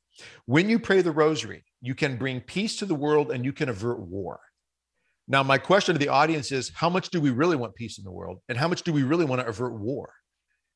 When 0.46 0.68
you 0.68 0.78
pray 0.78 1.00
the 1.02 1.10
rosary, 1.10 1.64
you 1.80 1.94
can 1.94 2.16
bring 2.16 2.40
peace 2.40 2.76
to 2.76 2.86
the 2.86 2.94
world 2.94 3.32
and 3.32 3.44
you 3.44 3.52
can 3.52 3.70
avert 3.70 3.98
war. 3.98 4.38
Now, 5.26 5.42
my 5.42 5.58
question 5.58 5.94
to 5.94 5.98
the 5.98 6.08
audience 6.08 6.52
is 6.52 6.70
how 6.74 6.90
much 6.90 7.08
do 7.10 7.20
we 7.20 7.30
really 7.30 7.56
want 7.56 7.74
peace 7.74 7.98
in 7.98 8.04
the 8.04 8.12
world? 8.12 8.40
And 8.48 8.58
how 8.58 8.68
much 8.68 8.82
do 8.82 8.92
we 8.92 9.02
really 9.02 9.24
want 9.24 9.40
to 9.40 9.48
avert 9.48 9.72
war? 9.72 10.12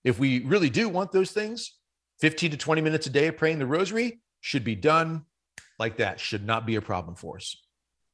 If 0.03 0.19
we 0.19 0.45
really 0.45 0.71
do 0.71 0.89
want 0.89 1.13
those 1.13 1.31
things, 1.33 1.75
15 2.21 2.53
to 2.53 2.57
20 2.57 2.81
minutes 2.81 3.07
a 3.07 3.11
day 3.11 3.27
of 3.29 3.37
praying 3.37 3.59
the 3.59 3.67
rosary 3.67 4.21
should 4.41 4.65
be 4.65 4.75
done 4.75 5.25
like 5.79 5.97
that 5.97 6.21
should 6.21 6.47
not 6.47 6.67
be 6.67 6.77
a 6.77 6.83
problem 6.83 7.17
for 7.17 7.37
us. 7.37 7.57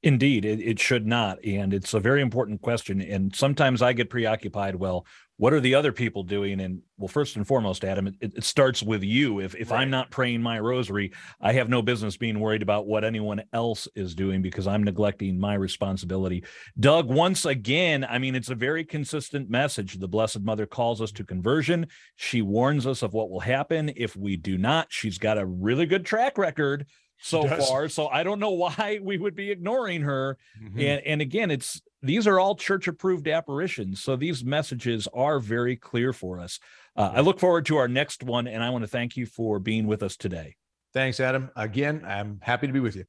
Indeed, 0.02 0.45
it, 0.47 0.61
it 0.61 0.78
should 0.78 1.07
not. 1.07 1.45
And 1.45 1.75
it's 1.75 1.92
a 1.92 2.00
very 2.00 2.23
important 2.23 2.62
question. 2.62 3.02
And 3.02 3.35
sometimes 3.35 3.83
I 3.83 3.92
get 3.92 4.09
preoccupied. 4.09 4.76
Well, 4.76 5.04
what 5.40 5.54
are 5.54 5.61
the 5.61 5.75
other 5.75 5.90
people 5.90 6.23
doing? 6.23 6.61
And 6.61 6.82
well, 6.99 7.09
first 7.09 7.37
and 7.37 7.47
foremost, 7.47 7.82
Adam, 7.82 8.06
it, 8.09 8.14
it 8.20 8.44
starts 8.44 8.82
with 8.82 9.02
you. 9.02 9.40
If 9.40 9.54
if 9.54 9.70
right. 9.70 9.80
I'm 9.80 9.88
not 9.88 10.11
praying 10.11 10.42
my 10.42 10.59
rosary, 10.59 11.12
I 11.40 11.54
have 11.54 11.70
no 11.70 11.80
business 11.80 12.18
being 12.18 12.38
worried 12.38 12.61
about 12.61 12.87
what 12.87 13.04
anyone 13.04 13.42
else 13.54 13.88
is 13.94 14.14
doing 14.14 14.42
because 14.42 14.66
I'm 14.66 14.85
neglecting 14.85 15.40
my 15.40 15.54
responsibility. 15.54 16.44
Doug, 16.78 17.09
once 17.09 17.47
again, 17.47 18.04
I 18.04 18.18
mean, 18.18 18.35
it's 18.35 18.50
a 18.50 18.54
very 18.54 18.85
consistent 18.85 19.49
message. 19.49 19.99
The 19.99 20.06
Blessed 20.06 20.40
Mother 20.40 20.66
calls 20.66 21.00
us 21.00 21.11
to 21.12 21.25
conversion. 21.25 21.87
She 22.16 22.42
warns 22.42 22.87
us 22.87 23.02
of 23.02 23.14
what 23.14 23.30
will 23.30 23.40
happen 23.40 23.90
if 23.97 24.14
we 24.14 24.37
do 24.37 24.59
not. 24.59 24.88
She's 24.90 25.16
got 25.16 25.38
a 25.38 25.47
really 25.47 25.87
good 25.87 26.04
track 26.04 26.37
record 26.37 26.87
so 27.20 27.46
far. 27.46 27.88
So 27.88 28.08
I 28.08 28.22
don't 28.22 28.40
know 28.40 28.50
why 28.50 28.98
we 29.02 29.18
would 29.18 29.34
be 29.34 29.50
ignoring 29.50 30.02
her. 30.02 30.38
Mm-hmm. 30.62 30.80
And 30.80 31.02
and 31.06 31.20
again, 31.20 31.50
it's 31.50 31.80
these 32.02 32.26
are 32.26 32.40
all 32.40 32.54
church 32.54 32.88
approved 32.88 33.28
apparitions. 33.28 34.02
So 34.02 34.16
these 34.16 34.44
messages 34.44 35.06
are 35.12 35.38
very 35.38 35.76
clear 35.76 36.12
for 36.12 36.40
us. 36.40 36.58
Uh, 36.96 37.12
I 37.14 37.20
look 37.20 37.38
forward 37.38 37.66
to 37.66 37.76
our 37.76 37.88
next 37.88 38.22
one, 38.22 38.46
and 38.46 38.62
I 38.62 38.70
want 38.70 38.82
to 38.82 38.88
thank 38.88 39.16
you 39.16 39.26
for 39.26 39.58
being 39.58 39.86
with 39.86 40.02
us 40.02 40.16
today. 40.16 40.56
Thanks, 40.92 41.20
Adam. 41.20 41.50
Again, 41.54 42.02
I'm 42.06 42.40
happy 42.42 42.66
to 42.66 42.72
be 42.72 42.80
with 42.80 42.96
you. 42.96 43.04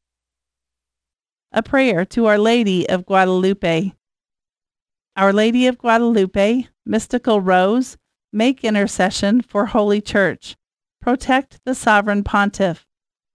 A 1.51 1.63
prayer 1.63 2.05
to 2.05 2.27
Our 2.27 2.37
Lady 2.37 2.87
of 2.87 3.05
Guadalupe. 3.05 3.93
Our 5.15 5.33
Lady 5.33 5.67
of 5.67 5.77
Guadalupe, 5.77 6.67
mystical 6.85 7.41
rose, 7.41 7.97
make 8.31 8.63
intercession 8.63 9.41
for 9.41 9.65
Holy 9.67 9.99
Church. 9.99 10.55
Protect 11.01 11.59
the 11.65 11.75
sovereign 11.75 12.23
pontiff 12.23 12.85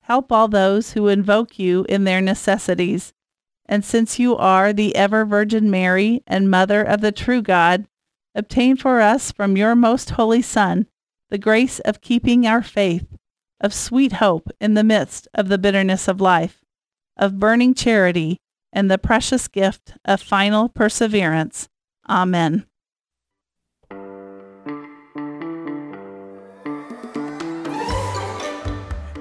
Help 0.06 0.30
all 0.30 0.46
those 0.46 0.92
who 0.92 1.08
invoke 1.08 1.58
you 1.58 1.84
in 1.88 2.04
their 2.04 2.20
necessities. 2.20 3.12
And 3.66 3.84
since 3.84 4.20
you 4.20 4.36
are 4.36 4.72
the 4.72 4.94
ever 4.94 5.24
Virgin 5.24 5.68
Mary 5.68 6.22
and 6.28 6.48
Mother 6.48 6.80
of 6.80 7.00
the 7.00 7.10
true 7.10 7.42
God, 7.42 7.88
obtain 8.32 8.76
for 8.76 9.00
us 9.00 9.32
from 9.32 9.56
your 9.56 9.74
most 9.74 10.10
holy 10.10 10.42
Son 10.42 10.86
the 11.28 11.38
grace 11.38 11.80
of 11.80 12.00
keeping 12.00 12.46
our 12.46 12.62
faith, 12.62 13.16
of 13.60 13.74
sweet 13.74 14.12
hope 14.12 14.48
in 14.60 14.74
the 14.74 14.84
midst 14.84 15.26
of 15.34 15.48
the 15.48 15.58
bitterness 15.58 16.06
of 16.06 16.20
life, 16.20 16.62
of 17.16 17.40
burning 17.40 17.74
charity, 17.74 18.38
and 18.72 18.88
the 18.88 18.98
precious 18.98 19.48
gift 19.48 19.94
of 20.04 20.22
final 20.22 20.68
perseverance. 20.68 21.68
Amen. 22.08 22.64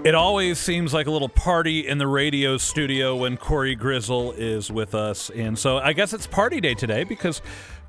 It 0.06 0.14
always 0.14 0.60
seems 0.60 0.94
like 0.94 1.08
a 1.08 1.12
little 1.12 1.28
party 1.28 1.88
in 1.88 1.98
the 1.98 2.06
radio 2.06 2.58
studio 2.58 3.16
when 3.16 3.38
Cory 3.38 3.74
Grizzle 3.74 4.34
is 4.34 4.72
with 4.72 4.94
us. 4.94 5.32
And 5.32 5.58
so 5.58 5.80
I 5.80 5.94
guess 5.94 6.14
it's 6.14 6.28
party 6.28 6.62
day 6.62 6.76
today 6.76 7.04
because 7.04 7.42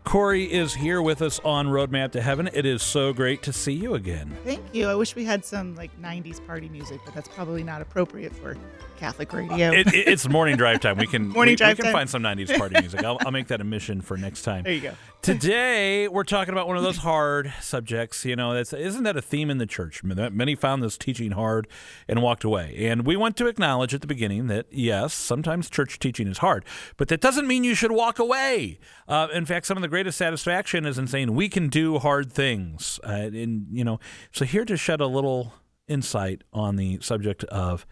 Cory 0.02 0.50
is 0.50 0.73
here 0.73 1.02
with 1.02 1.20
us 1.20 1.40
on 1.40 1.66
Roadmap 1.66 2.12
to 2.12 2.23
Heaven. 2.23 2.49
It 2.54 2.64
is 2.64 2.82
so 2.82 3.12
great 3.12 3.42
to 3.42 3.52
see 3.52 3.75
you 3.75 3.96
again. 3.96 4.35
Thank 4.44 4.62
you. 4.73 4.88
I 4.88 4.94
wish 4.94 5.14
we 5.14 5.26
had 5.26 5.44
some 5.44 5.75
like 5.75 5.90
90s 6.00 6.44
party 6.46 6.70
music, 6.70 7.02
but 7.04 7.12
that's 7.12 7.28
probably 7.28 7.62
not 7.62 7.82
appropriate 7.82 8.35
for 8.35 8.56
Catholic 8.97 9.33
radio. 9.33 9.71
It, 9.73 9.87
it, 9.88 10.09
it's 10.09 10.29
morning 10.29 10.57
drive 10.57 10.81
time. 10.81 10.97
We 10.97 11.07
can 11.07 11.29
Morning 11.37 11.53
we, 11.53 11.57
drive 11.57 11.79
we 11.79 11.83
can 11.83 11.85
time. 11.87 11.93
find 11.93 12.11
some 12.11 12.23
90s 12.23 12.57
party 12.57 12.76
music. 12.81 13.05
I'll, 13.05 13.19
I'll 13.21 13.31
make 13.31 13.49
that 13.49 13.61
a 13.61 13.65
mission 13.65 14.00
for 14.00 14.17
next 14.17 14.43
time. 14.43 14.65
there 14.65 14.73
you 14.73 14.81
go. 14.81 14.93
Today, 15.23 16.07
we're 16.07 16.25
talking 16.25 16.53
about 16.53 16.69
one 16.69 16.76
of 16.76 16.83
those 16.83 16.97
hard 17.09 17.53
subjects. 17.61 18.25
You 18.25 18.37
know, 18.37 18.55
that's, 18.55 18.73
isn't 18.73 19.03
that 19.03 19.17
a 19.17 19.23
theme 19.23 19.50
in 19.50 19.59
the 19.59 19.67
church? 19.67 20.03
Many 20.05 20.55
found 20.55 20.83
this 20.83 20.97
teaching 20.97 21.33
hard 21.33 21.67
and 22.09 22.23
walked 22.23 22.45
away. 22.45 22.75
And 22.87 23.05
we 23.05 23.17
want 23.17 23.37
to 23.38 23.47
acknowledge 23.47 23.93
at 23.93 24.00
the 24.00 24.07
beginning 24.07 24.47
that, 24.49 24.67
yes, 24.71 25.12
sometimes 25.12 25.69
church 25.69 25.99
teaching 25.99 26.29
is 26.29 26.38
hard, 26.38 26.65
but 26.97 27.09
that 27.09 27.21
doesn't 27.21 27.47
mean 27.47 27.65
you 27.65 27.75
should 27.75 27.93
walk 27.93 28.19
away. 28.19 28.79
Uh, 29.09 29.29
in 29.33 29.47
fact, 29.47 29.67
some 29.67 29.76
of 29.76 29.83
the 29.83 29.88
greatest 29.88 30.17
satisfaction 30.19 30.87
is 30.87 30.97
in 30.97 31.07
saying 31.07 31.35
we 31.35 31.49
can 31.49 31.69
do 31.69 31.99
hard 31.99 32.33
things. 32.33 33.00
Uh, 33.05 33.11
and, 33.33 33.67
you 33.71 33.85
know, 33.85 33.99
so 34.33 34.45
here 34.45 34.65
to 34.65 34.76
shed 34.76 35.00
a 35.00 35.07
little 35.07 35.55
insight 35.88 36.43
on 36.53 36.76
the 36.76 36.99
subject 37.00 37.43
of 37.45 37.85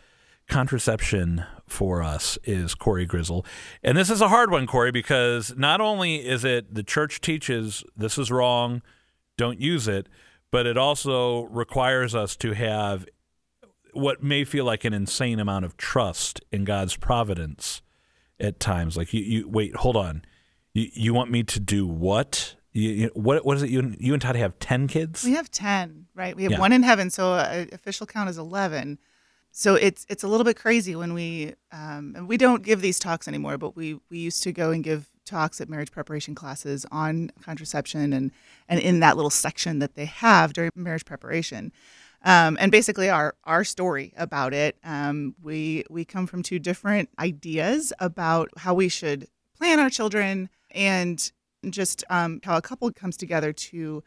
contraception 0.49 1.45
for 1.67 2.03
us 2.03 2.39
is 2.45 2.75
Cory 2.75 3.07
Grizzle. 3.07 3.45
And 3.83 3.97
this 3.97 4.11
is 4.11 4.21
a 4.21 4.29
hard 4.29 4.51
one, 4.51 4.67
Cory, 4.67 4.91
because 4.93 5.55
not 5.57 5.81
only 5.81 6.17
is 6.27 6.45
it 6.45 6.75
the 6.75 6.83
church 6.83 7.21
teaches 7.21 7.83
this 7.97 8.19
is 8.19 8.31
wrong, 8.31 8.83
don't 9.37 9.61
use 9.61 9.89
it, 9.89 10.09
but 10.51 10.67
it 10.67 10.77
also 10.77 11.43
requires 11.45 12.15
us 12.15 12.37
to 12.37 12.53
have 12.53 13.07
what 13.93 14.23
may 14.23 14.45
feel 14.45 14.65
like 14.65 14.85
an 14.85 14.93
insane 14.93 15.39
amount 15.41 15.65
of 15.65 15.77
trust 15.77 16.41
in 16.53 16.65
God's 16.65 16.97
providence 16.97 17.81
at 18.41 18.61
times. 18.61 18.97
Like 18.97 19.13
you, 19.15 19.23
you 19.23 19.49
wait, 19.49 19.75
hold 19.77 19.97
on. 19.97 20.23
You, 20.73 20.89
you 20.93 21.15
want 21.15 21.31
me 21.31 21.43
to 21.45 21.61
do 21.61 21.87
what? 21.87 22.57
You, 22.73 22.91
you, 22.91 23.11
what 23.15 23.45
what 23.47 23.57
is 23.57 23.63
it? 23.63 23.71
You 23.71 23.95
you 24.01 24.13
and 24.13 24.21
Todd 24.21 24.35
have 24.35 24.59
ten 24.59 24.89
kids? 24.89 25.23
We 25.25 25.33
have 25.35 25.49
10, 25.51 26.07
right? 26.15 26.35
We 26.37 26.43
have 26.43 26.53
Yeah. 26.53 26.59
one 26.59 26.73
in 26.73 26.83
heaven, 26.83 27.09
so 27.11 27.35
uh, 27.35 27.67
official 27.73 28.05
count 28.07 28.29
is 28.29 28.37
11. 28.37 28.99
So 29.57 29.77
it's 29.77 30.05
it's 30.09 30.25
a 30.25 30.29
little 30.29 30.43
bit 30.43 30.57
crazy 30.57 30.97
when 30.97 31.15
we 31.15 31.55
um, 31.71 32.15
and 32.17 32.29
we 32.29 32.37
don't 32.37 32.65
give 32.65 32.81
these 32.81 32.99
talks 32.99 33.29
anymore, 33.29 33.57
but 33.57 33.77
we 33.77 34.01
we 34.11 34.19
used 34.19 34.43
to 34.43 34.53
go 34.53 34.73
and 34.73 34.83
give 34.83 35.09
talks 35.25 35.61
at 35.61 35.69
marriage 35.69 35.93
preparation 35.93 36.35
classes 36.35 36.85
on 36.91 37.31
contraception 37.41 38.13
and 38.13 38.33
and 38.69 38.81
in 38.81 38.99
that 38.99 39.15
little 39.15 39.31
section 39.31 39.79
that 39.79 39.95
they 39.95 40.07
have 40.07 40.55
during 40.55 40.73
marriage 40.75 41.05
preparation. 41.05 41.71
Um, 42.25 42.57
and 42.61 42.73
basically 42.73 43.09
our 43.09 43.37
our 43.45 43.63
story 43.63 44.13
about 44.17 44.55
it. 44.55 44.77
Um, 44.83 45.37
we 45.41 45.85
we 45.89 46.05
come 46.05 46.27
from 46.27 46.43
two 46.43 46.59
different 46.59 47.09
ideas 47.21 47.93
about 48.01 48.49
how 48.57 48.75
we 48.75 48.89
should 48.89 49.29
plan 49.57 49.79
our 49.79 49.89
children 49.89 50.51
and 50.73 51.31
just 51.71 52.03
um, 52.11 52.41
how 52.43 52.57
a 52.57 52.63
couple 52.63 52.91
comes 52.91 53.17
together 53.17 53.53
to 53.53 54.03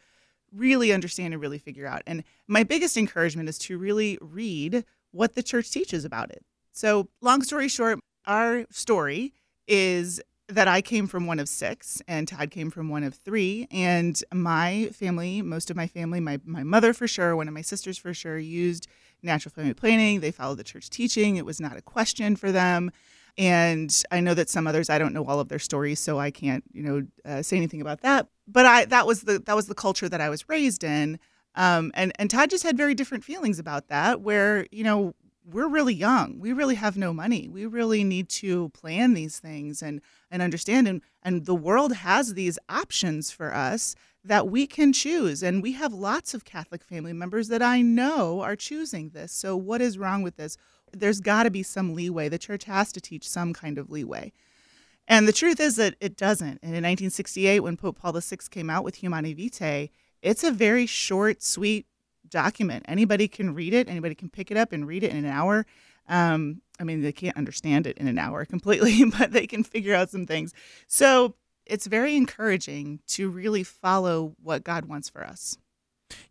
really 0.53 0.91
understand 0.91 1.33
and 1.33 1.41
really 1.41 1.59
figure 1.59 1.87
out. 1.87 2.01
And 2.07 2.23
my 2.47 2.63
biggest 2.63 2.97
encouragement 2.97 3.49
is 3.49 3.57
to 3.59 3.77
really 3.77 4.17
read 4.21 4.85
what 5.11 5.35
the 5.35 5.43
church 5.43 5.71
teaches 5.71 6.05
about 6.05 6.31
it. 6.31 6.43
So, 6.71 7.09
long 7.21 7.41
story 7.41 7.67
short, 7.67 7.99
our 8.25 8.65
story 8.69 9.33
is 9.67 10.21
that 10.49 10.67
I 10.67 10.81
came 10.81 11.07
from 11.07 11.25
one 11.27 11.39
of 11.39 11.49
six 11.49 12.01
and 12.07 12.27
Todd 12.27 12.51
came 12.51 12.69
from 12.69 12.89
one 12.89 13.03
of 13.03 13.15
three. 13.15 13.67
And 13.69 14.21
my 14.33 14.89
family, 14.93 15.41
most 15.41 15.69
of 15.69 15.75
my 15.75 15.87
family, 15.87 16.19
my, 16.19 16.39
my 16.45 16.63
mother 16.63 16.93
for 16.93 17.07
sure, 17.07 17.35
one 17.35 17.47
of 17.47 17.53
my 17.53 17.61
sisters 17.61 17.97
for 17.97 18.13
sure, 18.13 18.37
used 18.37 18.87
natural 19.21 19.51
family 19.51 19.73
planning. 19.73 20.19
They 20.19 20.31
followed 20.31 20.57
the 20.57 20.63
church 20.63 20.89
teaching, 20.89 21.35
it 21.35 21.45
was 21.45 21.59
not 21.59 21.77
a 21.77 21.81
question 21.81 22.35
for 22.35 22.51
them. 22.51 22.91
And 23.37 24.03
I 24.11 24.19
know 24.19 24.33
that 24.33 24.49
some 24.49 24.65
others, 24.65 24.89
I 24.89 24.97
don't 24.97 25.13
know 25.13 25.25
all 25.25 25.39
of 25.39 25.47
their 25.47 25.59
stories, 25.59 25.99
so 25.99 26.19
I 26.19 26.31
can't, 26.31 26.63
you 26.73 26.81
know, 26.81 27.07
uh, 27.23 27.41
say 27.43 27.55
anything 27.55 27.81
about 27.81 28.01
that. 28.01 28.27
But 28.47 28.65
I 28.65 28.85
that 28.85 29.05
was 29.05 29.21
the 29.21 29.39
that 29.39 29.55
was 29.55 29.67
the 29.67 29.75
culture 29.75 30.09
that 30.09 30.21
I 30.21 30.29
was 30.29 30.49
raised 30.49 30.83
in. 30.83 31.19
Um, 31.55 31.91
and 31.93 32.11
and 32.17 32.29
Todd 32.29 32.49
just 32.49 32.63
had 32.63 32.77
very 32.77 32.95
different 32.95 33.23
feelings 33.23 33.59
about 33.59 33.89
that. 33.89 34.21
Where 34.21 34.65
you 34.71 34.83
know 34.83 35.13
we're 35.49 35.67
really 35.67 35.93
young, 35.93 36.39
we 36.39 36.51
really 36.51 36.75
have 36.75 36.97
no 36.97 37.13
money, 37.13 37.47
we 37.47 37.65
really 37.65 38.03
need 38.03 38.27
to 38.27 38.69
plan 38.69 39.13
these 39.13 39.39
things 39.39 39.81
and 39.81 40.01
and 40.31 40.41
understand. 40.41 40.87
And 40.87 41.01
and 41.21 41.45
the 41.45 41.55
world 41.55 41.93
has 41.93 42.33
these 42.33 42.57
options 42.69 43.31
for 43.31 43.53
us 43.53 43.95
that 44.23 44.49
we 44.49 44.67
can 44.67 44.93
choose. 44.93 45.41
And 45.41 45.63
we 45.63 45.73
have 45.73 45.93
lots 45.93 46.33
of 46.33 46.43
Catholic 46.43 46.83
family 46.83 47.13
members 47.13 47.47
that 47.47 47.61
I 47.61 47.81
know 47.81 48.41
are 48.41 48.55
choosing 48.55 49.09
this. 49.09 49.31
So 49.31 49.55
what 49.55 49.81
is 49.81 49.97
wrong 49.97 50.21
with 50.21 50.35
this? 50.35 50.57
There's 50.93 51.19
got 51.19 51.43
to 51.43 51.51
be 51.51 51.63
some 51.63 51.93
leeway. 51.93 52.29
The 52.29 52.37
church 52.37 52.65
has 52.65 52.91
to 52.93 53.01
teach 53.01 53.27
some 53.27 53.53
kind 53.53 53.77
of 53.77 53.89
leeway. 53.89 54.31
And 55.07 55.27
the 55.27 55.33
truth 55.33 55.59
is 55.59 55.77
that 55.77 55.95
it 56.01 56.17
doesn't. 56.17 56.59
And 56.61 56.75
in 56.75 56.83
1968, 56.83 57.61
when 57.61 57.77
Pope 57.77 57.99
Paul 57.99 58.13
VI 58.13 58.37
came 58.49 58.69
out 58.69 58.83
with 58.83 58.95
Humanae 58.95 59.33
Vitae, 59.33 59.89
it's 60.21 60.43
a 60.43 60.51
very 60.51 60.85
short, 60.85 61.41
sweet 61.41 61.85
document. 62.29 62.85
Anybody 62.87 63.27
can 63.27 63.53
read 63.53 63.73
it. 63.73 63.89
Anybody 63.89 64.15
can 64.15 64.29
pick 64.29 64.51
it 64.51 64.57
up 64.57 64.73
and 64.73 64.85
read 64.85 65.03
it 65.03 65.11
in 65.11 65.17
an 65.17 65.31
hour. 65.31 65.65
Um, 66.09 66.61
I 66.79 66.83
mean, 66.83 67.01
they 67.01 67.11
can't 67.11 67.37
understand 67.37 67.87
it 67.87 67.97
in 67.97 68.07
an 68.07 68.17
hour 68.17 68.45
completely, 68.53 69.03
but 69.05 69.31
they 69.31 69.47
can 69.47 69.63
figure 69.63 69.95
out 69.95 70.09
some 70.09 70.25
things. 70.25 70.53
So 70.87 71.35
it's 71.65 71.87
very 71.87 72.15
encouraging 72.15 72.99
to 73.07 73.29
really 73.29 73.63
follow 73.63 74.35
what 74.41 74.63
God 74.63 74.85
wants 74.85 75.09
for 75.09 75.25
us. 75.25 75.57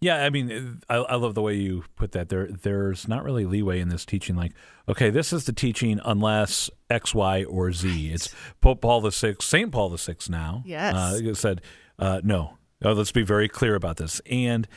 Yeah, 0.00 0.24
I 0.24 0.30
mean, 0.30 0.80
I, 0.88 0.96
I 0.96 1.14
love 1.16 1.34
the 1.34 1.42
way 1.42 1.54
you 1.54 1.84
put 1.96 2.12
that. 2.12 2.28
There, 2.28 2.46
there's 2.48 3.06
not 3.08 3.24
really 3.24 3.44
leeway 3.44 3.80
in 3.80 3.88
this 3.88 4.04
teaching. 4.04 4.34
Like, 4.36 4.52
okay, 4.88 5.10
this 5.10 5.32
is 5.32 5.44
the 5.44 5.52
teaching 5.52 6.00
unless 6.04 6.70
X, 6.88 7.14
Y, 7.14 7.44
or 7.44 7.72
Z. 7.72 8.10
It's 8.12 8.34
Pope 8.60 8.80
Paul 8.80 9.00
the 9.00 9.12
Sixth, 9.12 9.46
Saint 9.46 9.72
Paul 9.72 9.90
the 9.90 9.98
Sixth. 9.98 10.30
Now, 10.30 10.62
Yes. 10.66 10.94
uh, 10.94 11.34
said 11.34 11.60
uh, 11.98 12.20
no. 12.24 12.58
Uh, 12.84 12.92
let's 12.92 13.12
be 13.12 13.22
very 13.22 13.48
clear 13.48 13.74
about 13.74 13.96
this. 13.96 14.20
And 14.30 14.68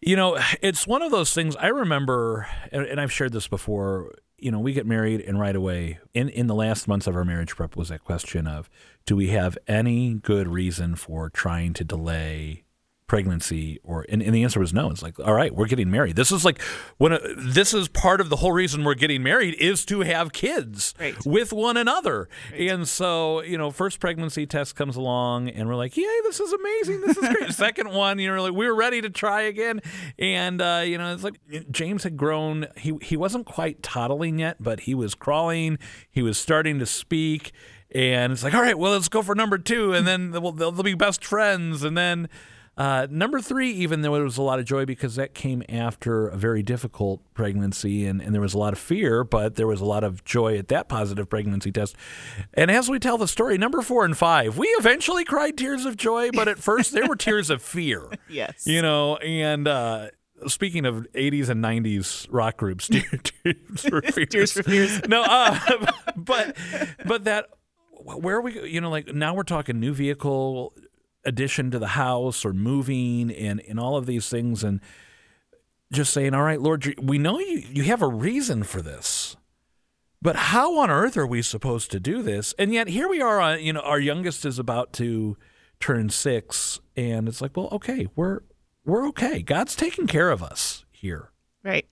you 0.00 0.14
know, 0.16 0.38
it's 0.60 0.86
one 0.86 1.02
of 1.02 1.10
those 1.10 1.32
things. 1.32 1.56
I 1.56 1.68
remember, 1.68 2.46
and, 2.70 2.84
and 2.84 3.00
I've 3.00 3.12
shared 3.12 3.32
this 3.32 3.48
before. 3.48 4.12
You 4.38 4.50
know, 4.50 4.60
we 4.60 4.74
get 4.74 4.86
married, 4.86 5.22
and 5.22 5.40
right 5.40 5.56
away, 5.56 5.98
in 6.12 6.28
in 6.28 6.46
the 6.46 6.54
last 6.54 6.86
months 6.86 7.06
of 7.06 7.16
our 7.16 7.24
marriage 7.24 7.56
prep, 7.56 7.74
was 7.74 7.88
that 7.88 8.04
question 8.04 8.46
of, 8.46 8.68
do 9.06 9.16
we 9.16 9.28
have 9.28 9.56
any 9.66 10.12
good 10.14 10.46
reason 10.48 10.94
for 10.94 11.30
trying 11.30 11.72
to 11.72 11.84
delay 11.84 12.64
pregnancy 13.06 13.78
or 13.84 14.04
and, 14.08 14.20
and 14.22 14.34
the 14.34 14.42
answer 14.42 14.58
was 14.60 14.72
no. 14.72 14.90
It's 14.90 15.02
like 15.02 15.18
all 15.20 15.32
right 15.34 15.54
we're 15.54 15.66
getting 15.66 15.90
married. 15.90 16.16
This 16.16 16.32
is 16.32 16.44
like 16.44 16.60
when 16.98 17.12
a, 17.12 17.20
this 17.36 17.72
is 17.72 17.88
part 17.88 18.20
of 18.20 18.28
the 18.30 18.36
whole 18.36 18.52
reason 18.52 18.82
we're 18.84 18.94
getting 18.94 19.22
married 19.22 19.54
is 19.60 19.84
to 19.86 20.00
have 20.00 20.32
kids 20.32 20.92
Right. 20.98 21.14
with 21.24 21.52
one 21.52 21.76
another. 21.76 22.28
And 22.54 22.86
so 22.88 23.42
you 23.42 23.56
know 23.56 23.70
first 23.70 24.00
pregnancy 24.00 24.46
test 24.46 24.74
comes 24.74 24.96
along 24.96 25.48
and 25.48 25.68
we're 25.68 25.76
like 25.76 25.96
yay 25.96 26.04
this 26.24 26.40
is 26.40 26.52
amazing. 26.52 27.00
This 27.02 27.16
is 27.16 27.28
great. 27.28 27.52
Second 27.54 27.92
one 27.92 28.18
you 28.18 28.34
know 28.34 28.42
like 28.42 28.52
we're 28.52 28.74
ready 28.74 29.00
to 29.00 29.10
try 29.10 29.42
again. 29.42 29.80
And 30.18 30.60
uh, 30.60 30.82
you 30.84 30.98
know 30.98 31.14
it's 31.14 31.24
like 31.24 31.38
james 31.70 32.02
had 32.02 32.16
grown 32.16 32.66
he, 32.76 32.94
he 33.02 33.16
wasn't 33.16 33.46
quite 33.46 33.82
toddling 33.82 34.38
yet 34.40 34.56
but 34.60 34.80
he 34.80 34.94
was 34.94 35.14
crawling. 35.14 35.78
He 36.10 36.22
was 36.22 36.38
starting 36.38 36.78
to 36.80 36.86
speak. 36.86 37.52
And 37.94 38.32
it's 38.32 38.42
like 38.42 38.52
all 38.52 38.62
right 38.62 38.76
well 38.76 38.92
let's 38.92 39.08
go 39.08 39.22
for 39.22 39.36
number 39.36 39.58
two. 39.58 39.92
And 39.92 40.06
then 40.08 40.32
they'll, 40.32 40.50
they'll 40.50 40.72
be 40.82 40.94
best 40.94 41.24
friends. 41.24 41.84
And 41.84 41.96
then 41.96 42.28
uh, 42.76 43.06
number 43.10 43.40
three, 43.40 43.70
even 43.70 44.02
though 44.02 44.12
there 44.14 44.22
was 44.22 44.36
a 44.36 44.42
lot 44.42 44.58
of 44.58 44.66
joy 44.66 44.84
because 44.84 45.16
that 45.16 45.34
came 45.34 45.62
after 45.68 46.28
a 46.28 46.36
very 46.36 46.62
difficult 46.62 47.22
pregnancy 47.32 48.04
and, 48.06 48.20
and 48.20 48.34
there 48.34 48.40
was 48.42 48.52
a 48.52 48.58
lot 48.58 48.72
of 48.74 48.78
fear, 48.78 49.24
but 49.24 49.54
there 49.54 49.66
was 49.66 49.80
a 49.80 49.84
lot 49.84 50.04
of 50.04 50.24
joy 50.24 50.58
at 50.58 50.68
that 50.68 50.88
positive 50.88 51.28
pregnancy 51.30 51.72
test. 51.72 51.96
And 52.52 52.70
as 52.70 52.90
we 52.90 52.98
tell 52.98 53.16
the 53.16 53.28
story, 53.28 53.56
number 53.56 53.80
four 53.80 54.04
and 54.04 54.16
five, 54.16 54.58
we 54.58 54.66
eventually 54.78 55.24
cried 55.24 55.56
tears 55.56 55.86
of 55.86 55.96
joy, 55.96 56.30
but 56.32 56.48
at 56.48 56.58
first 56.58 56.92
they 56.92 57.02
were 57.02 57.16
tears 57.16 57.50
of 57.50 57.62
fear. 57.62 58.02
Yes. 58.28 58.66
You 58.66 58.82
know, 58.82 59.16
and 59.16 59.68
uh, 59.68 60.08
speaking 60.48 60.84
of 60.84 61.06
80s 61.14 61.48
and 61.48 61.62
90s 61.62 62.26
rock 62.30 62.56
groups, 62.56 62.88
Tears, 62.88 63.04
for 63.78 64.02
Fears. 64.02 64.28
Tears 64.28 64.52
for 64.52 64.62
Fears. 64.62 65.06
No, 65.08 65.22
uh, 65.22 65.58
but 66.16 66.56
but 67.04 67.24
that 67.24 67.46
where 68.02 68.36
are 68.36 68.40
we? 68.40 68.68
You 68.68 68.80
know, 68.80 68.90
like 68.90 69.14
now 69.14 69.34
we're 69.34 69.44
talking 69.44 69.80
new 69.80 69.92
vehicle 69.92 70.74
addition 71.26 71.70
to 71.72 71.78
the 71.78 71.88
house 71.88 72.44
or 72.44 72.52
moving 72.52 73.30
and 73.30 73.60
and 73.68 73.78
all 73.78 73.96
of 73.96 74.06
these 74.06 74.28
things 74.28 74.64
and 74.64 74.80
just 75.92 76.12
saying, 76.12 76.34
all 76.34 76.42
right, 76.42 76.60
Lord, 76.60 76.94
we 77.00 77.18
know 77.18 77.38
you 77.38 77.62
you 77.70 77.82
have 77.84 78.02
a 78.02 78.08
reason 78.08 78.62
for 78.62 78.80
this. 78.80 79.36
But 80.22 80.36
how 80.36 80.78
on 80.78 80.90
earth 80.90 81.16
are 81.16 81.26
we 81.26 81.42
supposed 81.42 81.90
to 81.90 82.00
do 82.00 82.22
this? 82.22 82.54
And 82.58 82.72
yet 82.72 82.88
here 82.88 83.08
we 83.08 83.20
are. 83.20 83.40
On, 83.40 83.62
you 83.62 83.72
know, 83.72 83.80
our 83.80 84.00
youngest 84.00 84.44
is 84.44 84.58
about 84.58 84.92
to 84.94 85.36
turn 85.78 86.08
six, 86.08 86.80
and 86.96 87.28
it's 87.28 87.40
like, 87.40 87.56
well, 87.56 87.68
okay, 87.70 88.08
we're 88.16 88.40
we're 88.84 89.06
okay. 89.08 89.42
God's 89.42 89.76
taking 89.76 90.06
care 90.06 90.30
of 90.30 90.42
us 90.42 90.84
here. 90.90 91.30
Right. 91.62 91.86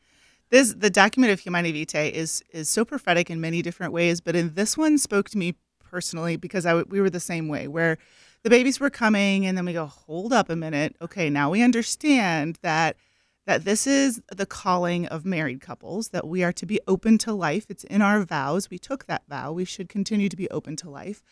This 0.50 0.74
the 0.74 0.90
document 0.90 1.32
of 1.32 1.40
Humanae 1.40 1.72
Vitae 1.72 2.10
is 2.14 2.42
is 2.50 2.68
so 2.68 2.84
prophetic 2.84 3.30
in 3.30 3.40
many 3.40 3.62
different 3.62 3.92
ways, 3.92 4.20
but 4.20 4.34
in 4.34 4.54
this 4.54 4.76
one 4.76 4.98
spoke 4.98 5.28
to 5.30 5.38
me 5.38 5.54
personally 5.82 6.36
because 6.36 6.66
I 6.66 6.82
we 6.82 7.00
were 7.00 7.10
the 7.10 7.20
same 7.20 7.48
way 7.48 7.68
where 7.68 7.98
the 8.44 8.50
babies 8.50 8.78
were 8.78 8.90
coming 8.90 9.46
and 9.46 9.56
then 9.56 9.64
we 9.64 9.72
go 9.72 9.86
hold 9.86 10.32
up 10.32 10.50
a 10.50 10.54
minute. 10.54 10.94
Okay, 11.02 11.28
now 11.30 11.50
we 11.50 11.62
understand 11.62 12.58
that 12.62 12.96
that 13.46 13.64
this 13.64 13.86
is 13.86 14.22
the 14.34 14.46
calling 14.46 15.06
of 15.06 15.26
married 15.26 15.60
couples 15.60 16.08
that 16.10 16.26
we 16.26 16.42
are 16.42 16.52
to 16.52 16.64
be 16.64 16.80
open 16.86 17.18
to 17.18 17.32
life. 17.32 17.66
It's 17.68 17.84
in 17.84 18.00
our 18.00 18.24
vows. 18.24 18.70
We 18.70 18.78
took 18.78 19.04
that 19.04 19.24
vow. 19.28 19.52
We 19.52 19.66
should 19.66 19.88
continue 19.90 20.30
to 20.30 20.36
be 20.36 20.48
open 20.50 20.76
to 20.76 20.88
life. 20.88 21.22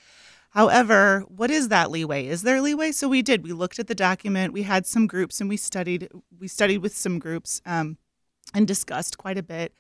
However, 0.51 1.25
what 1.29 1.51
is 1.51 1.69
that 1.69 1.91
leeway? 1.91 2.27
Is 2.27 2.43
there 2.43 2.61
leeway? 2.61 2.93
So 2.93 3.09
we 3.09 3.23
did. 3.23 3.43
We 3.43 3.55
looked 3.55 3.79
at 3.79 3.87
the 3.87 3.95
document. 3.95 4.53
We 4.53 4.65
had 4.65 4.85
some 4.87 5.07
groups, 5.07 5.41
and 5.41 5.49
we 5.49 5.57
studied. 5.57 6.11
We 6.39 6.49
studied 6.49 6.79
with 6.79 6.95
some 6.95 7.19
groups 7.19 7.63
um, 7.65 7.97
and 8.53 8.69
discussed 8.69 9.17
quite 9.17 9.39
a 9.39 9.43
bit. 9.43 9.75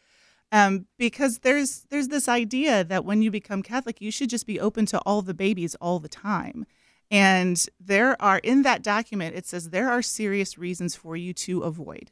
Um, 0.50 0.86
because 0.98 1.40
there's 1.40 1.86
there's 1.90 2.08
this 2.08 2.28
idea 2.28 2.84
that 2.84 3.04
when 3.04 3.20
you 3.20 3.30
become 3.30 3.62
Catholic, 3.62 4.00
you 4.00 4.10
should 4.10 4.30
just 4.30 4.46
be 4.46 4.58
open 4.58 4.86
to 4.86 4.98
all 5.00 5.20
the 5.20 5.34
babies 5.34 5.74
all 5.74 5.98
the 5.98 6.08
time. 6.08 6.64
And 7.12 7.64
there 7.78 8.20
are 8.22 8.38
in 8.38 8.62
that 8.62 8.82
document, 8.82 9.36
it 9.36 9.46
says 9.46 9.68
there 9.68 9.90
are 9.90 10.00
serious 10.00 10.56
reasons 10.56 10.96
for 10.96 11.14
you 11.14 11.34
to 11.34 11.60
avoid. 11.60 12.10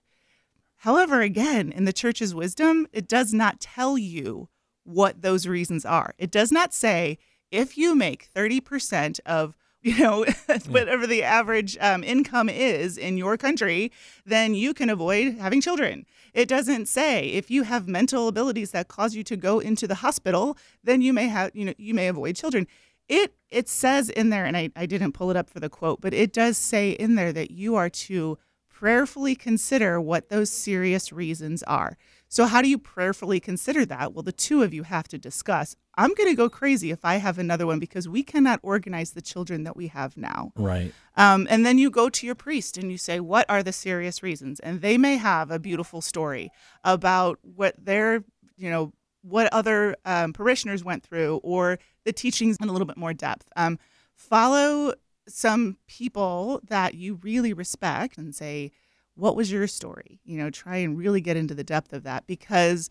However, 0.77 1.23
again, 1.23 1.73
in 1.73 1.87
the 1.87 1.93
church's 1.93 2.35
wisdom, 2.35 2.87
it 2.93 3.09
does 3.09 3.33
not 3.33 3.61
tell 3.61 3.97
you 3.97 4.51
what 4.85 5.23
those 5.23 5.47
reasons 5.47 5.87
are. 5.87 6.15
It 6.19 6.31
does 6.31 6.53
not 6.53 6.75
say 6.75 7.17
if 7.51 7.79
you 7.79 7.95
make 7.95 8.29
30% 8.35 9.21
of 9.25 9.57
you 9.83 9.99
know 9.99 10.27
whatever 10.69 11.07
the 11.07 11.23
average 11.23 11.79
um, 11.81 12.05
income 12.05 12.51
is 12.51 12.99
in 12.99 13.17
your 13.17 13.39
country 13.39 13.91
then 14.27 14.55
you 14.55 14.75
can 14.75 14.91
avoid 14.91 15.39
having 15.39 15.59
children 15.59 16.05
it 16.35 16.47
doesn't 16.47 16.87
say 16.87 17.29
if 17.29 17.51
you 17.51 17.63
have 17.63 17.89
mental 17.89 18.29
abilities 18.29 18.73
that 18.73 18.89
cause 18.89 19.15
you 19.15 19.25
to 19.25 19.37
go 19.37 19.59
into 19.59 19.89
the 19.89 19.95
hospital 19.95 20.59
then 20.85 21.01
you 21.01 21.15
may 21.15 21.29
have 21.29 21.51
you 21.55 21.65
know 21.65 21.73
you 21.79 21.95
may 21.95 22.09
avoid 22.09 22.37
children 22.37 22.67
it 23.11 23.35
it 23.51 23.69
says 23.69 24.09
in 24.09 24.31
there 24.31 24.47
and 24.47 24.57
I, 24.57 24.71
I 24.75 24.87
didn't 24.87 25.13
pull 25.13 25.31
it 25.31 25.37
up 25.37 25.51
for 25.51 25.61
the 25.61 25.69
quote 25.69 26.01
but 26.01 26.15
it 26.15 26.33
does 26.33 26.57
say 26.57 26.93
in 26.93 27.17
there 27.17 27.33
that 27.33 27.51
you 27.51 27.77
are 27.77 27.91
to 27.91 28.39
prayerfully 28.71 29.35
consider 29.35 30.01
what 30.01 30.31
those 30.31 30.51
serious 30.51 31.13
reasons 31.13 31.63
are 31.65 31.99
so, 32.33 32.47
how 32.47 32.63
do 32.63 32.69
you 32.69 32.79
prayerfully 32.79 33.41
consider 33.41 33.85
that? 33.87 34.15
Well, 34.15 34.23
the 34.23 34.31
two 34.31 34.63
of 34.63 34.73
you 34.73 34.85
have 34.85 35.09
to 35.09 35.19
discuss. 35.19 35.75
I'm 35.97 36.15
going 36.15 36.29
to 36.29 36.37
go 36.37 36.49
crazy 36.49 36.93
if 36.93 37.05
I 37.05 37.17
have 37.17 37.39
another 37.39 37.67
one 37.67 37.81
because 37.81 38.09
we 38.09 38.23
cannot 38.23 38.61
organize 38.63 39.11
the 39.11 39.21
children 39.21 39.65
that 39.65 39.77
we 39.77 39.89
have 39.89 40.17
now. 40.17 40.53
Right. 40.55 40.95
Um, 41.17 41.49
and 41.51 41.67
then 41.67 41.77
you 41.77 41.91
go 41.91 42.09
to 42.09 42.27
your 42.27 42.37
priest 42.37 42.79
and 42.79 42.93
you 42.93 42.99
say, 42.99 43.19
What 43.19 43.47
are 43.49 43.65
the 43.65 43.73
serious 43.73 44.23
reasons? 44.23 44.61
And 44.61 44.81
they 44.81 44.97
may 44.97 45.17
have 45.17 45.51
a 45.51 45.59
beautiful 45.59 46.01
story 46.01 46.53
about 46.85 47.41
what 47.43 47.75
their, 47.85 48.23
you 48.57 48.71
know, 48.71 48.93
what 49.23 49.53
other 49.53 49.97
um, 50.05 50.33
parishioners 50.33 50.85
went 50.85 51.03
through 51.03 51.41
or 51.43 51.79
the 52.05 52.13
teachings 52.13 52.57
in 52.61 52.69
a 52.69 52.73
little 52.73 52.87
bit 52.87 52.97
more 52.97 53.13
depth. 53.13 53.49
Um, 53.57 53.79
follow 54.15 54.95
some 55.29 55.77
people 55.87 56.61
that 56.69 56.95
you 56.95 57.19
really 57.23 57.53
respect 57.53 58.19
and 58.19 58.35
say, 58.35 58.73
what 59.15 59.37
was 59.37 59.53
your 59.53 59.67
story? 59.67 60.21
You 60.25 60.39
know, 60.39 60.51
try 60.51 60.77
and 60.79 60.97
really 60.97 61.21
get 61.21 61.37
into 61.37 61.55
the 61.55 61.65
depth 61.65 61.93
of 61.93 62.03
that 62.05 62.27
because 62.27 62.89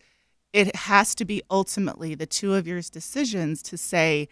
it 0.52 0.74
has 0.74 1.14
to 1.16 1.24
be 1.24 1.42
ultimately 1.50 2.14
the 2.14 2.26
two 2.26 2.54
of 2.54 2.66
yours 2.66 2.90
decisions 2.90 3.62
to 3.62 3.76
say, 3.76 4.28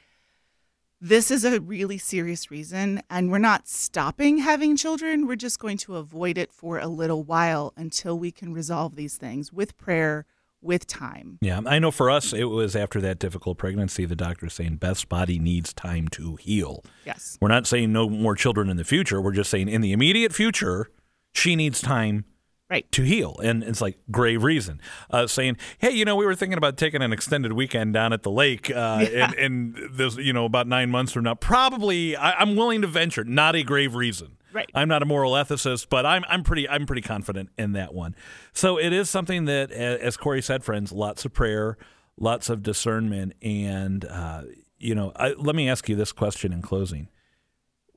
this 1.00 1.31
is 1.31 1.45
a 1.45 1.61
really 1.61 1.97
serious 1.97 2.50
reason, 2.50 3.00
and 3.09 3.31
we're 3.31 3.38
not 3.38 3.69
stopping 3.69 4.38
having 4.38 4.76
children. 4.76 5.28
We're 5.28 5.37
just 5.37 5.61
going 5.61 5.76
to 5.78 5.95
avoid 5.95 6.37
it 6.37 6.52
for 6.52 6.80
a 6.80 6.89
little 6.89 7.23
while 7.23 7.73
until 7.76 8.19
we 8.19 8.32
can 8.32 8.52
resolve 8.52 8.97
these 8.97 9.17
things 9.17 9.52
with 9.52 9.76
prayer, 9.76 10.26
with 10.60 10.86
time. 10.86 11.38
Yeah, 11.40 11.60
I 11.66 11.78
know 11.78 11.90
for 11.90 12.10
us, 12.10 12.32
it 12.32 12.44
was 12.44 12.75
after 12.75 13.00
that 13.00 13.18
difficult 13.18 13.58
pregnancy, 13.58 14.04
the 14.04 14.16
doctor 14.16 14.49
saying 14.49 14.76
Beth's 14.76 15.04
body 15.04 15.38
needs 15.38 15.73
time 15.73 16.08
to 16.08 16.36
heal. 16.36 16.84
Yes. 17.04 17.38
We're 17.40 17.49
not 17.49 17.66
saying 17.66 17.92
no 17.92 18.08
more 18.08 18.34
children 18.34 18.68
in 18.68 18.76
the 18.76 18.84
future. 18.84 19.21
We're 19.21 19.32
just 19.32 19.50
saying 19.50 19.68
in 19.68 19.80
the 19.80 19.92
immediate 19.92 20.32
future, 20.32 20.90
she 21.34 21.56
needs 21.56 21.80
time 21.80 22.25
right 22.71 22.90
to 22.92 23.02
heal 23.02 23.38
and 23.42 23.62
it's 23.62 23.80
like 23.80 23.99
grave 24.10 24.42
reason 24.42 24.80
uh, 25.10 25.26
saying 25.26 25.56
hey 25.78 25.90
you 25.90 26.04
know 26.04 26.14
we 26.16 26.26
were 26.26 26.34
thinking 26.34 26.58
about 26.58 26.76
taking 26.76 27.00
an 27.00 27.12
extended 27.12 27.52
weekend 27.52 27.94
down 27.94 28.12
at 28.12 28.23
the 28.23 28.30
lake 28.30 28.71
uh, 28.71 29.06
yeah. 29.10 29.30
and, 29.38 29.75
and 29.76 29.97
this 29.97 30.16
you 30.16 30.32
know 30.32 30.44
about 30.44 30.66
nine 30.66 30.90
months 30.90 31.12
from 31.12 31.25
now 31.25 31.34
probably 31.34 32.14
I, 32.14 32.42
am 32.42 32.56
willing 32.56 32.82
to 32.82 32.86
venture 32.86 33.25
not 33.25 33.56
a 33.56 33.62
grave 33.62 33.94
reason 33.94 34.36
right 34.52 34.71
i'm 34.75 34.89
not 34.89 35.02
a 35.02 35.06
moral 35.06 35.32
ethicist 35.32 35.89
but 35.89 36.04
i'm 36.06 36.25
i'm 36.28 36.43
pretty 36.43 36.69
i'm 36.69 36.87
pretty 36.87 37.02
confident 37.02 37.49
in 37.58 37.73
that 37.73 37.95
one 37.95 38.15
so 38.52 38.78
it 38.78 38.93
is 38.93 39.08
something 39.08 39.45
that 39.45 39.71
as 39.71 40.17
cory 40.17 40.43
said 40.43 40.65
friends 40.65 40.93
lots 40.93 41.25
of 41.25 41.32
prayer 41.32 41.76
lots 42.19 42.49
of 42.49 42.63
discernment 42.63 43.32
and 43.43 44.04
uh, 44.04 44.43
you 44.78 44.95
know 44.95 45.13
I, 45.17 45.30
let 45.32 45.54
me 45.54 45.69
ask 45.69 45.89
you 45.89 45.97
this 45.97 46.13
question 46.13 46.52
in 46.52 46.63
closing 46.63 47.08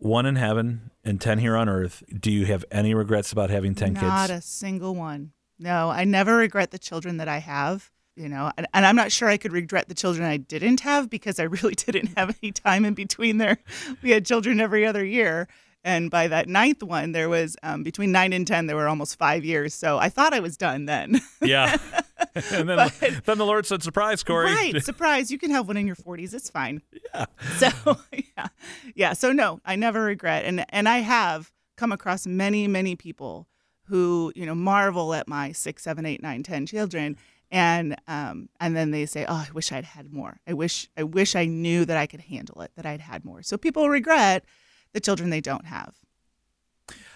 one 0.02 0.26
in 0.26 0.36
heaven 0.36 0.90
and 1.04 1.22
10 1.22 1.38
here 1.38 1.56
on 1.56 1.70
earth. 1.70 2.04
Do 2.20 2.32
you 2.32 2.46
have 2.48 2.66
any 2.72 2.96
regrets 2.96 3.32
about 3.32 3.52
having 3.52 3.76
10 3.76 3.94
Not 3.94 4.00
kids? 4.00 4.10
Not 4.10 4.30
a 4.32 4.42
single 4.42 4.96
one. 4.96 5.32
No, 5.60 5.92
I 5.92 6.06
never 6.06 6.38
regret 6.38 6.72
the 6.72 6.80
children 6.80 7.18
that 7.18 7.28
I 7.28 7.38
have, 7.38 7.92
you 8.16 8.28
know, 8.28 8.52
and, 8.58 8.66
and, 8.74 8.84
I'm 8.84 8.96
not 8.96 9.12
sure 9.12 9.30
I 9.30 9.38
could 9.38 9.54
regret 9.54 9.90
the 9.90 9.94
children 9.94 10.28
I 10.28 10.38
didn't 10.38 10.80
have 10.80 11.08
because 11.08 11.40
I 11.40 11.44
really 11.44 11.76
didn't 11.76 12.18
have 12.18 12.36
any 12.42 12.52
time 12.52 12.84
in 12.84 12.96
between 12.96 13.38
there. 13.38 13.60
We 14.02 14.10
had 14.10 14.26
children 14.26 14.60
every 14.60 14.88
other 14.88 15.06
year. 15.06 15.48
And 15.84 16.12
by 16.12 16.28
that 16.28 16.48
ninth 16.48 16.84
one, 16.84 17.12
there 17.12 17.28
was 17.30 17.58
um, 17.64 17.84
between 17.84 18.12
nine 18.12 18.34
and 18.34 18.46
10, 18.46 18.68
there 18.68 18.76
were 18.76 18.88
almost 18.88 19.18
five 19.18 19.44
years. 19.44 19.74
So 19.74 19.98
I 19.98 20.10
thought 20.10 20.34
I 20.34 20.40
was 20.40 20.58
done 20.58 20.86
then. 20.86 21.22
Yeah. 21.42 21.78
and 22.52 22.70
then, 22.70 22.78
but, 22.78 22.94
then 23.26 23.38
the 23.38 23.46
Lord 23.46 23.66
said, 23.66 23.82
surprise, 23.82 24.24
Cory. 24.24 24.46
Right. 24.46 24.84
Surprise. 24.84 25.32
You 25.32 25.40
can 25.40 25.50
have 25.52 25.68
one 25.68 25.78
in 25.78 25.88
your 25.88 25.96
40s. 25.96 26.34
It's 26.34 26.50
fine. 26.50 26.82
Yeah. 27.14 27.26
So, 27.58 27.98
yeah. 28.38 28.48
Yeah. 28.94 29.14
So, 29.14 29.32
no, 29.32 29.60
I 29.66 29.76
never 29.76 30.04
regret. 30.04 30.46
And, 30.46 30.66
and 30.70 30.88
I 30.88 31.00
have 31.00 31.52
come 31.78 31.92
across 31.92 32.28
many, 32.28 32.68
many 32.68 32.96
people 32.96 33.48
who, 33.86 34.32
you 34.36 34.46
know, 34.46 34.56
marvel 34.56 35.14
at 35.16 35.28
my 35.28 35.52
six, 35.52 35.84
seven, 35.84 36.06
eight, 36.06 36.22
nine, 36.22 36.44
ten 36.44 36.66
children 36.66 37.18
and 37.52 37.98
um, 38.08 38.48
and 38.60 38.76
then 38.76 38.92
they 38.92 39.06
say, 39.06 39.26
"Oh, 39.28 39.46
I 39.48 39.50
wish 39.54 39.72
I'd 39.72 39.84
had 39.84 40.14
more. 40.14 40.40
I 40.48 40.54
wish 40.54 40.90
I 40.96 41.04
wish 41.04 41.36
I 41.36 41.46
knew 41.46 41.84
that 41.84 41.98
I 41.98 42.08
could 42.08 42.22
handle 42.22 42.62
it. 42.62 42.72
That 42.78 42.86
I'd 42.86 43.02
had 43.02 43.26
more." 43.26 43.44
So 43.44 43.58
people 43.58 43.90
regret 43.90 44.46
the 44.94 45.00
children 45.00 45.30
they 45.30 45.42
don't 45.42 45.66
have. 45.66 45.96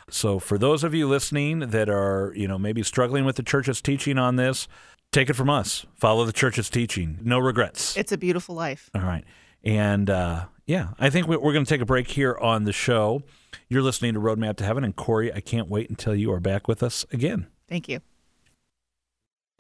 So 0.10 0.40
for 0.40 0.58
those 0.58 0.84
of 0.84 0.94
you 0.94 1.08
listening 1.08 1.60
that 1.60 1.90
are, 1.90 2.32
you 2.36 2.48
know, 2.48 2.58
maybe 2.58 2.84
struggling 2.84 3.26
with 3.26 3.38
the 3.38 3.44
church's 3.44 3.82
teaching 3.82 4.18
on 4.18 4.36
this, 4.36 4.68
take 5.12 5.30
it 5.30 5.34
from 5.34 5.50
us. 5.50 5.86
Follow 5.96 6.26
the 6.26 6.34
church's 6.34 6.70
teaching. 6.70 7.18
No 7.24 7.40
regrets. 7.40 7.98
It's 7.98 8.12
a 8.12 8.18
beautiful 8.18 8.54
life. 8.54 8.90
All 8.94 9.02
right. 9.02 9.24
And 9.64 10.10
uh, 10.10 10.46
yeah, 10.68 10.90
I 11.00 11.10
think 11.10 11.28
we're 11.28 11.38
going 11.40 11.66
to 11.66 11.70
take 11.70 11.82
a 11.82 11.86
break 11.86 12.08
here 12.08 12.38
on 12.40 12.66
the 12.66 12.74
show. 12.74 13.24
You're 13.68 13.82
listening 13.82 14.14
to 14.14 14.20
Roadmap 14.20 14.58
to 14.58 14.64
Heaven. 14.64 14.84
And 14.84 14.96
Cory, 14.96 15.34
I 15.34 15.40
can't 15.40 15.70
wait 15.70 15.90
until 15.90 16.16
you 16.16 16.32
are 16.32 16.40
back 16.40 16.68
with 16.68 16.84
us 16.84 17.06
again. 17.12 17.48
Thank 17.68 17.90
you. 17.90 18.00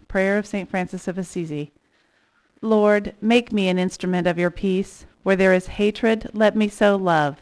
Prayer 0.08 0.38
of 0.38 0.46
St. 0.46 0.70
Francis 0.70 1.08
of 1.08 1.18
Assisi. 1.18 1.74
Lord, 2.62 3.16
make 3.20 3.52
me 3.52 3.68
an 3.68 3.80
instrument 3.80 4.28
of 4.28 4.38
your 4.38 4.52
peace. 4.52 5.06
Where 5.24 5.36
there 5.36 5.54
is 5.54 5.66
hatred, 5.68 6.30
let 6.34 6.56
me 6.56 6.68
sow 6.68 6.96
love. 6.96 7.42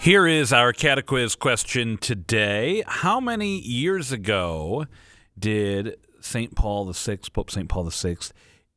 Here 0.00 0.28
is 0.28 0.52
our 0.52 0.72
catequiz 0.72 1.36
question 1.36 1.98
today. 1.98 2.84
How 2.86 3.18
many 3.18 3.58
years 3.58 4.12
ago 4.12 4.86
did 5.36 5.96
St. 6.20 6.54
Paul 6.54 6.92
VI, 6.92 7.18
Pope 7.32 7.50
St. 7.50 7.68
Paul 7.68 7.90
VI, 7.90 8.16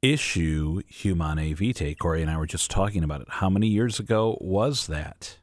issue 0.02 0.82
Humanae 0.88 1.54
Vitae? 1.54 1.94
Cory 1.94 2.24
and 2.24 2.32
I 2.32 2.38
were 2.38 2.48
just 2.48 2.72
talking 2.72 3.04
about 3.04 3.22
it. 3.22 3.28
How 3.30 3.52
many 3.52 3.68
years 3.68 4.00
ago 4.00 4.36
was 4.42 4.88
that? 4.88 5.38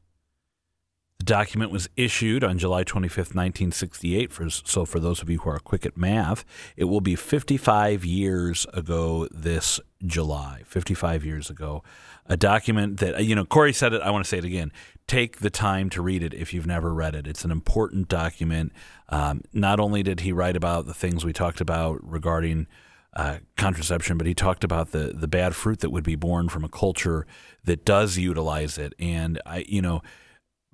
The 1.21 1.25
document 1.25 1.71
was 1.71 1.88
issued 1.97 2.43
on 2.43 2.59
July 2.59 2.83
25th, 2.83 3.35
1968. 3.35 4.33
For, 4.33 4.51
so, 4.51 4.85
for 4.85 4.99
those 4.99 5.23
of 5.23 5.31
you 5.31 5.38
who 5.38 5.51
are 5.51 5.61
quick 5.61 5.87
at 5.87 5.97
math, 5.97 6.45
it 6.77 6.85
will 6.85 7.01
be 7.01 7.14
55 7.14 8.05
years 8.05 8.67
ago 8.75 9.29
this 9.31 9.79
July. 10.05 10.62
55 10.67 11.25
years 11.25 11.51
ago. 11.51 11.85
A 12.27 12.37
document 12.37 12.99
that, 12.99 13.25
you 13.25 13.35
know, 13.35 13.45
Cory 13.45 13.73
said 13.73 13.93
it, 13.93 14.03
I 14.03 14.11
want 14.11 14.25
to 14.25 14.29
say 14.29 14.38
it 14.38 14.45
again. 14.45 14.71
Take 15.09 15.38
the 15.38 15.51
time 15.51 15.90
to 15.90 16.03
read 16.03 16.23
it 16.23 16.35
if 16.35 16.55
you've 16.55 16.66
never 16.66 16.94
read 16.94 17.16
it. 17.16 17.27
It's 17.27 17.44
an 17.44 17.51
important 17.51 18.09
document. 18.09 18.73
Um, 19.09 19.40
not 19.53 19.81
only 19.81 20.05
did 20.05 20.21
he 20.21 20.33
write 20.33 20.55
about 20.55 20.87
the 20.87 20.94
things 20.94 21.25
we 21.25 21.33
talked 21.33 21.61
about 21.61 21.99
regarding 22.09 22.68
uh, 23.16 23.38
contraception, 23.57 24.18
but 24.18 24.27
he 24.27 24.35
talked 24.35 24.62
about 24.62 24.92
the 24.92 25.12
the 25.14 25.27
bad 25.27 25.57
fruit 25.57 25.81
that 25.81 25.90
would 25.90 26.05
be 26.05 26.14
born 26.14 26.49
from 26.49 26.62
a 26.62 26.68
culture 26.68 27.27
that 27.64 27.85
does 27.85 28.18
utilize 28.18 28.79
it. 28.79 28.94
And 28.99 29.40
I, 29.44 29.64
you 29.66 29.83
know, 29.83 30.03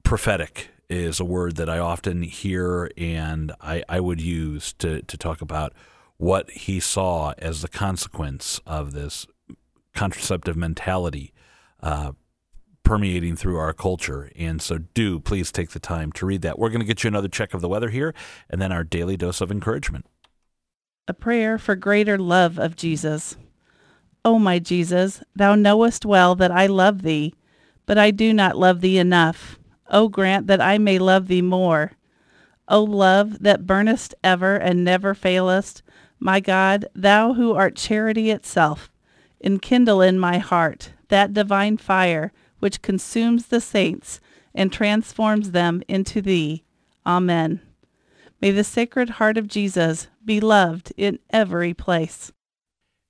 prophetic 0.02 0.68
is 0.88 1.20
a 1.20 1.24
word 1.24 1.56
that 1.56 1.70
I 1.70 1.78
often 1.78 2.22
hear 2.22 2.90
and 2.96 3.52
I, 3.60 3.82
I 3.88 4.00
would 4.00 4.20
use 4.20 4.72
to, 4.74 5.02
to 5.02 5.16
talk 5.16 5.40
about 5.40 5.72
what 6.16 6.50
he 6.50 6.80
saw 6.80 7.32
as 7.38 7.62
the 7.62 7.68
consequence 7.68 8.60
of 8.66 8.92
this 8.92 9.26
contraceptive 9.94 10.56
mentality 10.56 11.32
uh, 11.82 12.12
permeating 12.84 13.34
through 13.34 13.58
our 13.58 13.72
culture. 13.72 14.30
And 14.36 14.62
so, 14.62 14.78
do 14.78 15.18
please 15.18 15.50
take 15.50 15.70
the 15.70 15.80
time 15.80 16.12
to 16.12 16.26
read 16.26 16.42
that. 16.42 16.58
We're 16.58 16.68
going 16.68 16.80
to 16.80 16.86
get 16.86 17.02
you 17.02 17.08
another 17.08 17.28
check 17.28 17.54
of 17.54 17.60
the 17.60 17.68
weather 17.68 17.90
here 17.90 18.14
and 18.48 18.60
then 18.60 18.70
our 18.70 18.84
daily 18.84 19.16
dose 19.16 19.40
of 19.40 19.50
encouragement. 19.50 20.06
A 21.08 21.14
prayer 21.14 21.58
for 21.58 21.74
greater 21.74 22.16
love 22.16 22.58
of 22.58 22.76
Jesus. 22.76 23.36
O 24.24 24.38
my 24.38 24.58
Jesus, 24.58 25.22
thou 25.34 25.54
knowest 25.54 26.06
well 26.06 26.34
that 26.36 26.50
I 26.50 26.66
love 26.66 27.02
thee, 27.02 27.34
but 27.84 27.98
I 27.98 28.10
do 28.10 28.32
not 28.32 28.56
love 28.56 28.80
thee 28.80 28.98
enough. 28.98 29.58
O 29.90 30.08
grant 30.08 30.46
that 30.46 30.62
I 30.62 30.78
may 30.78 30.98
love 30.98 31.28
thee 31.28 31.42
more. 31.42 31.92
O 32.68 32.82
love 32.82 33.40
that 33.40 33.66
burnest 33.66 34.14
ever 34.24 34.56
and 34.56 34.82
never 34.82 35.12
failest, 35.12 35.82
my 36.18 36.40
God, 36.40 36.86
thou 36.94 37.34
who 37.34 37.52
art 37.52 37.76
charity 37.76 38.30
itself, 38.30 38.90
enkindle 39.42 40.00
in 40.00 40.18
my 40.18 40.38
heart 40.38 40.92
that 41.08 41.34
divine 41.34 41.76
fire 41.76 42.32
which 42.64 42.80
consumes 42.80 43.48
the 43.48 43.60
saints 43.60 44.22
and 44.54 44.72
transforms 44.72 45.50
them 45.50 45.82
into 45.86 46.22
thee. 46.22 46.64
Amen. 47.04 47.60
May 48.40 48.52
the 48.52 48.64
Sacred 48.64 49.10
Heart 49.10 49.36
of 49.36 49.48
Jesus 49.48 50.08
be 50.24 50.40
loved 50.40 50.90
in 50.96 51.18
every 51.28 51.74
place. 51.74 52.32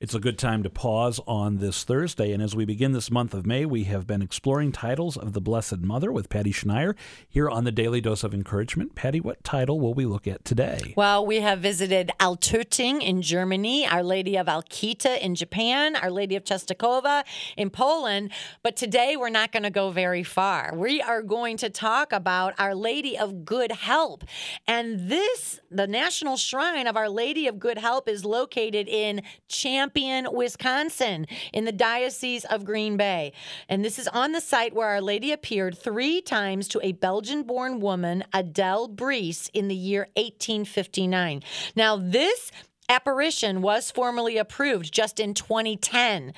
It's 0.01 0.13
a 0.13 0.19
good 0.19 0.39
time 0.39 0.65
to 0.65 0.71
pause 0.71 1.21
on 1.25 1.59
this 1.59 1.85
Thursday. 1.85 2.33
And 2.33 2.43
as 2.43 2.55
we 2.55 2.65
begin 2.65 2.91
this 2.91 3.13
month 3.13 3.33
of 3.33 3.47
May, 3.47 3.65
we 3.65 3.85
have 3.85 4.09
been 4.09 4.23
exploring 4.23 4.73
titles 4.73 5.17
of 5.17 5.35
the 5.35 5.41
Blessed 5.41 5.79
Mother 5.79 6.11
with 6.11 6.29
Patty 6.29 6.53
Schneier 6.53 6.97
here 7.29 7.49
on 7.49 7.63
the 7.63 7.71
Daily 7.71 8.01
Dose 8.01 8.25
of 8.25 8.35
Encouragement. 8.35 8.97
Patty, 8.97 9.21
what 9.21 9.45
title 9.45 9.79
will 9.79 9.95
we 9.95 10.05
look 10.05 10.27
at 10.27 10.45
today? 10.45 10.95
Well, 10.97 11.25
we 11.25 11.41
have 11.41 11.61
visited 11.61 12.11
Altötting 12.19 13.03
in 13.03 13.23
Germany, 13.23 13.87
Our 13.87 14.03
Lady 14.03 14.37
of 14.37 14.49
Akita 14.49 15.19
in 15.21 15.37
Japan, 15.37 15.95
Our 15.95 16.11
Lady 16.11 16.35
of 16.35 16.43
Częstochowa 16.43 17.23
in 17.57 17.71
Poland. 17.71 18.33
But 18.65 18.75
today 18.75 19.17
we're 19.17 19.31
not 19.31 19.53
going 19.53 19.63
to 19.63 19.71
go 19.71 19.93
very 19.93 20.25
far. 20.25 20.75
We 20.75 21.01
are 21.03 21.23
going 21.23 21.57
to 21.59 21.71
talk 21.71 22.13
about 22.13 22.53
Our 22.59 22.75
Lady 22.75 23.17
of 23.17 23.45
Good 23.45 23.71
Help. 23.71 24.25
And 24.67 25.09
this, 25.09 25.61
the 25.71 25.87
National 25.87 26.37
Shrine 26.37 26.89
of 26.89 26.97
Our 26.97 27.09
Lady 27.09 27.47
of 27.47 27.61
Good 27.61 27.79
Help, 27.79 28.09
is 28.09 28.25
located 28.25 28.89
in 28.89 29.23
Champion. 29.47 29.85
Wisconsin, 30.33 31.27
in 31.53 31.65
the 31.65 31.73
Diocese 31.73 32.45
of 32.47 32.65
Green 32.65 32.97
Bay. 32.97 33.33
And 33.69 33.85
this 33.85 33.99
is 33.99 34.09
on 34.09 34.33
the 34.33 34.41
site 34.41 34.75
where 34.75 34.89
Our 34.89 35.01
Lady 35.01 35.33
appeared 35.33 35.79
three 35.79 36.21
times 36.21 36.69
to 36.69 36.81
a 36.83 36.93
Belgian 36.93 37.45
born 37.45 37.81
woman, 37.81 38.25
Adele 38.33 38.89
Brise, 38.89 39.51
in 39.55 39.69
the 39.69 39.75
year 39.75 40.09
1859. 40.17 41.43
Now, 41.77 41.97
this 41.97 42.51
apparition 42.89 43.63
was 43.63 43.91
formally 43.91 44.37
approved 44.37 44.93
just 44.93 45.19
in 45.19 45.35
2010 45.35 46.33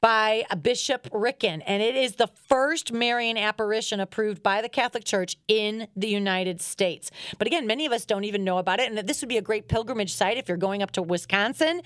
by 0.00 0.44
Bishop 0.62 1.08
Ricken, 1.12 1.60
and 1.62 1.82
it 1.82 1.96
is 1.96 2.16
the 2.16 2.28
first 2.28 2.92
Marian 2.92 3.36
apparition 3.36 3.98
approved 3.98 4.42
by 4.42 4.62
the 4.62 4.68
Catholic 4.68 5.04
Church 5.04 5.36
in 5.48 5.88
the 5.96 6.06
United 6.06 6.60
States. 6.60 7.10
But 7.36 7.48
again, 7.48 7.66
many 7.66 7.84
of 7.84 7.92
us 7.92 8.04
don't 8.04 8.24
even 8.24 8.44
know 8.44 8.58
about 8.58 8.78
it, 8.78 8.92
and 8.92 9.08
this 9.08 9.20
would 9.20 9.28
be 9.28 9.38
a 9.38 9.42
great 9.42 9.66
pilgrimage 9.66 10.12
site 10.12 10.36
if 10.36 10.46
you're 10.46 10.56
going 10.56 10.82
up 10.82 10.92
to 10.92 11.02
Wisconsin. 11.02 11.82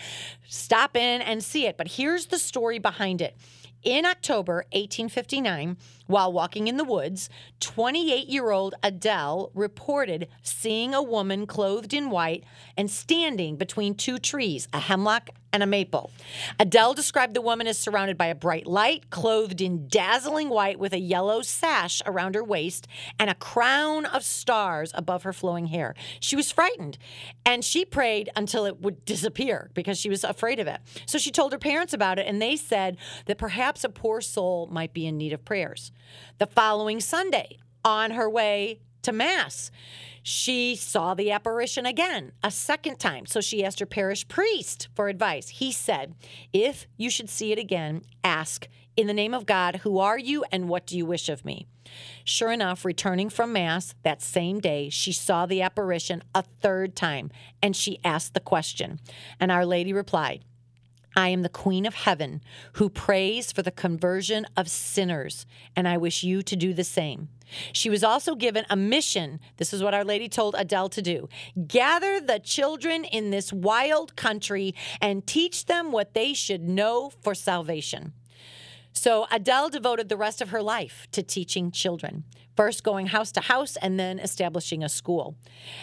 Stop 0.47 0.97
in 0.97 1.23
and 1.23 1.43
see 1.43 1.67
it. 1.67 1.79
But 1.79 1.89
here's 1.89 2.27
the 2.27 2.39
story 2.39 2.79
behind 2.79 3.23
it. 3.23 3.37
In 3.83 4.05
October 4.05 4.67
1859, 4.73 5.77
while 6.07 6.33
walking 6.33 6.69
in 6.69 6.77
the 6.77 6.85
woods, 6.85 7.29
28 7.61 8.29
year 8.29 8.51
old 8.51 8.75
Adele 8.83 9.51
reported 9.55 10.29
seeing 10.43 10.95
a 10.95 11.03
woman 11.03 11.47
clothed 11.47 11.95
in 11.95 12.11
white 12.11 12.45
and 12.77 12.91
standing 12.91 13.57
between 13.57 13.95
two 13.95 14.19
trees, 14.19 14.69
a 14.73 14.81
hemlock 14.81 15.31
and 15.53 15.63
a 15.63 15.67
maple. 15.67 16.11
Adele 16.59 16.95
described 16.95 17.35
the 17.35 17.41
woman 17.43 17.67
as 17.67 17.79
surrounded 17.79 18.17
by 18.17 18.27
a 18.27 18.35
bright 18.35 18.67
light, 18.67 19.11
clothed 19.11 19.61
in 19.61 19.87
dazzling 19.87 20.49
white 20.49 20.79
with 20.79 20.93
a 20.93 20.99
yellow 20.99 21.43
sash 21.43 22.01
around 22.07 22.35
her 22.35 22.43
waist 22.43 22.87
and 23.19 23.29
a 23.29 23.35
crown 23.35 24.07
of 24.07 24.25
stars 24.25 24.91
above 24.95 25.25
her 25.25 25.33
flowing 25.33 25.67
hair. 25.67 25.95
She 26.21 26.37
was 26.37 26.51
frightened 26.51 26.97
and 27.45 27.65
she 27.65 27.85
prayed 27.85 28.31
until 28.35 28.65
it 28.65 28.81
would 28.81 29.05
disappear 29.05 29.71
because 29.75 29.99
she 29.99 30.09
was 30.09 30.25
afraid 30.25 30.59
of 30.59 30.67
it. 30.67 30.81
So 31.07 31.19
she 31.19 31.31
told 31.31 31.53
her 31.53 31.59
parents 31.59 31.93
about 31.93 32.19
it 32.19 32.27
and 32.27 32.41
they 32.41 32.57
said 32.57 32.97
that 33.27 33.39
perhaps 33.39 33.85
a 33.85 33.89
poor 33.89 34.21
soul 34.21 34.69
might 34.73 34.95
be 34.95 35.07
in 35.07 35.19
need 35.19 35.33
of 35.33 35.45
prayers. 35.45 35.93
The 36.39 36.47
following 36.47 37.01
Sunday, 37.01 37.59
on 37.85 38.13
her 38.13 38.29
way 38.29 38.81
to 39.03 39.13
Mass, 39.13 39.71
she 40.23 40.77
saw 40.77 41.15
the 41.15 41.33
apparition 41.33 41.85
again, 41.85 42.33
a 42.43 42.51
second 42.51 42.99
time. 42.99 43.27
So 43.27 43.41
she 43.41 43.65
asked 43.65 43.81
her 43.81 43.87
parish 43.87 44.27
priest 44.29 44.89
for 44.95 45.09
advice. 45.09 45.49
He 45.49 45.73
said, 45.73 46.15
If 46.53 46.87
you 46.97 47.11
should 47.11 47.29
see 47.29 47.51
it 47.51 47.59
again, 47.59 48.03
ask, 48.23 48.69
In 48.97 49.09
the 49.09 49.15
name 49.15 49.35
of 49.35 49.47
God, 49.47 49.77
who 49.77 49.99
are 49.99 50.19
you 50.19 50.45
and 50.53 50.69
what 50.69 50.87
do 50.87 50.97
you 50.97 51.05
wish 51.05 51.29
of 51.29 51.45
me? 51.45 51.67
Sure 52.25 52.53
enough, 52.53 52.85
returning 52.85 53.29
from 53.29 53.53
Mass 53.53 53.95
that 54.03 54.23
same 54.23 54.61
day, 54.61 54.89
she 54.89 55.13
saw 55.13 55.45
the 55.45 55.63
apparition 55.63 56.23
a 56.35 56.43
third 56.61 56.95
time 56.95 57.31
and 57.61 57.75
she 57.75 57.99
asked 58.05 58.35
the 58.35 58.41
question. 58.41 59.01
And 59.41 59.51
Our 59.51 59.67
Lady 59.67 59.93
replied, 59.93 60.45
I 61.15 61.29
am 61.29 61.43
the 61.43 61.49
Queen 61.49 61.87
of 61.87 61.95
Heaven 61.95 62.43
who 62.75 62.89
prays 62.89 63.53
for 63.53 63.63
the 63.63 63.71
conversion 63.71 64.47
of 64.57 64.69
sinners, 64.69 65.47
and 65.77 65.87
I 65.87 65.97
wish 65.97 66.23
you 66.23 66.43
to 66.43 66.57
do 66.57 66.73
the 66.73 66.85
same. 66.85 67.29
She 67.73 67.91
was 67.91 68.03
also 68.03 68.35
given 68.35 68.65
a 68.71 68.77
mission. 68.77 69.41
This 69.59 69.75
is 69.75 69.83
what 69.83 69.95
Our 69.95 70.05
Lady 70.05 70.29
told 70.29 70.55
Adele 70.57 70.89
to 70.91 71.03
do 71.03 71.29
gather 71.67 72.21
the 72.21 72.39
children 72.39 73.05
in 73.05 73.31
this 73.31 73.53
wild 73.53 74.17
country 74.17 74.75
and 75.01 75.27
teach 75.27 75.67
them 75.67 75.93
what 75.93 76.15
they 76.15 76.33
should 76.33 76.63
know 76.63 77.11
for 77.23 77.35
salvation. 77.35 78.13
So 78.93 79.27
Adele 79.31 79.71
devoted 79.71 80.09
the 80.09 80.17
rest 80.17 80.41
of 80.41 80.51
her 80.51 80.63
life 80.63 81.07
to 81.13 81.23
teaching 81.23 81.71
children 81.71 82.25
first 82.57 82.83
going 82.83 83.07
house 83.07 83.33
to 83.33 83.41
house 83.41 83.77
and 83.77 83.99
then 83.99 84.19
establishing 84.19 84.83
a 84.83 84.89
school. 84.89 85.37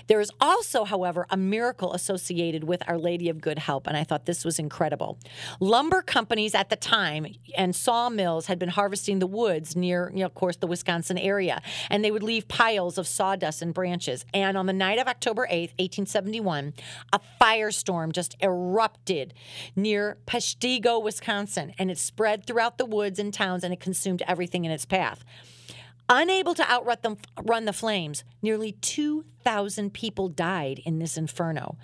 There 0.08 0.20
is 0.20 0.32
also, 0.40 0.84
however, 0.84 1.26
a 1.30 1.38
miracle 1.38 1.94
associated 1.94 2.64
with 2.64 2.84
Our 2.88 2.98
Lady 2.98 3.30
of 3.30 3.42
Good 3.42 3.60
Help, 3.60 3.88
and 3.88 3.98
I 3.98 4.04
thought 4.04 4.26
this 4.26 4.46
was 4.46 4.60
incredible. 4.60 5.18
Lumber 5.60 6.02
companies 6.02 6.54
at 6.54 6.70
the 6.70 6.76
time 6.76 7.26
and 7.58 7.76
sawmills 7.76 8.48
had 8.48 8.60
been 8.60 8.70
harvesting 8.70 9.20
the 9.20 9.28
woods 9.28 9.76
near, 9.76 10.12
you 10.14 10.20
know, 10.20 10.26
of 10.26 10.36
course, 10.36 10.58
the 10.58 10.68
Wisconsin 10.68 11.18
area, 11.18 11.62
and 11.90 12.04
they 12.04 12.12
would 12.12 12.24
leave 12.24 12.48
piles 12.48 12.98
of 12.98 13.08
sawdust 13.08 13.62
and 13.62 13.74
branches. 13.74 14.26
And 14.34 14.58
on 14.58 14.66
the 14.66 14.74
night 14.74 15.00
of 15.00 15.08
October 15.08 15.48
8th, 15.48 15.74
1871, 15.80 16.74
a 17.14 17.20
firestorm 17.42 18.12
just 18.12 18.36
erupted 18.42 19.34
near 19.76 20.18
Peshtigo, 20.26 21.02
Wisconsin, 21.02 21.74
and 21.78 21.90
it 21.90 21.98
spread 21.98 22.46
throughout 22.46 22.78
the 22.78 22.86
woods 22.86 23.20
and 23.20 23.34
towns 23.34 23.64
and 23.64 23.74
it 23.74 23.80
consumed 23.80 24.22
everything 24.28 24.66
in 24.66 24.72
its 24.72 24.86
path. 24.86 25.24
Unable 26.12 26.56
to 26.56 26.68
outrun 26.68 27.66
the 27.66 27.74
flames, 27.74 28.24
nearly 28.42 28.72
2,000 28.72 29.94
people 29.94 30.28
died 30.28 30.82
in 30.84 30.98
this 30.98 31.18
inferno. 31.18 31.78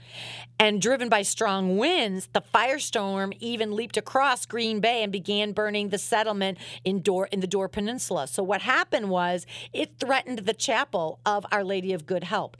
And 0.60 0.82
driven 0.82 1.10
by 1.10 1.22
strong 1.22 1.78
winds, 1.78 2.30
the 2.34 2.42
firestorm 2.42 3.38
even 3.40 3.76
leaped 3.76 3.98
across 3.98 4.48
Green 4.48 4.80
Bay 4.80 5.04
and 5.04 5.12
began 5.12 5.52
burning 5.52 5.90
the 5.90 6.00
settlement 6.00 6.58
in, 6.84 7.04
in 7.32 7.40
the 7.40 7.48
Door 7.48 7.70
Peninsula. 7.70 8.26
So, 8.26 8.42
what 8.42 8.62
happened 8.62 9.12
was 9.12 9.46
it 9.72 10.00
threatened 10.00 10.40
the 10.40 10.56
chapel 10.56 11.20
of 11.24 11.46
Our 11.52 11.64
Lady 11.64 11.94
of 11.94 12.08
Good 12.08 12.24
Help. 12.24 12.58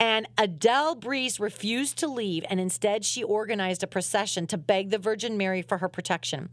And 0.00 0.26
Adele 0.36 0.96
Brise 0.96 1.38
refused 1.38 1.96
to 1.98 2.08
leave, 2.08 2.44
and 2.50 2.58
instead 2.58 3.04
she 3.04 3.22
organized 3.22 3.84
a 3.84 3.88
procession 3.88 4.48
to 4.48 4.58
beg 4.58 4.90
the 4.90 4.98
Virgin 4.98 5.36
Mary 5.36 5.62
for 5.62 5.78
her 5.78 5.88
protection. 5.88 6.50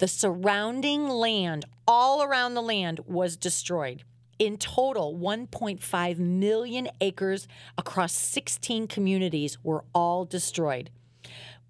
The 0.00 0.08
surrounding 0.08 1.08
land, 1.08 1.66
all 1.86 2.22
around 2.22 2.54
the 2.54 2.62
land, 2.62 3.00
was 3.06 3.36
destroyed. 3.36 4.02
In 4.38 4.56
total, 4.56 5.14
1.5 5.14 6.18
million 6.18 6.88
acres 7.02 7.46
across 7.76 8.14
16 8.14 8.86
communities 8.86 9.62
were 9.62 9.84
all 9.94 10.24
destroyed, 10.24 10.88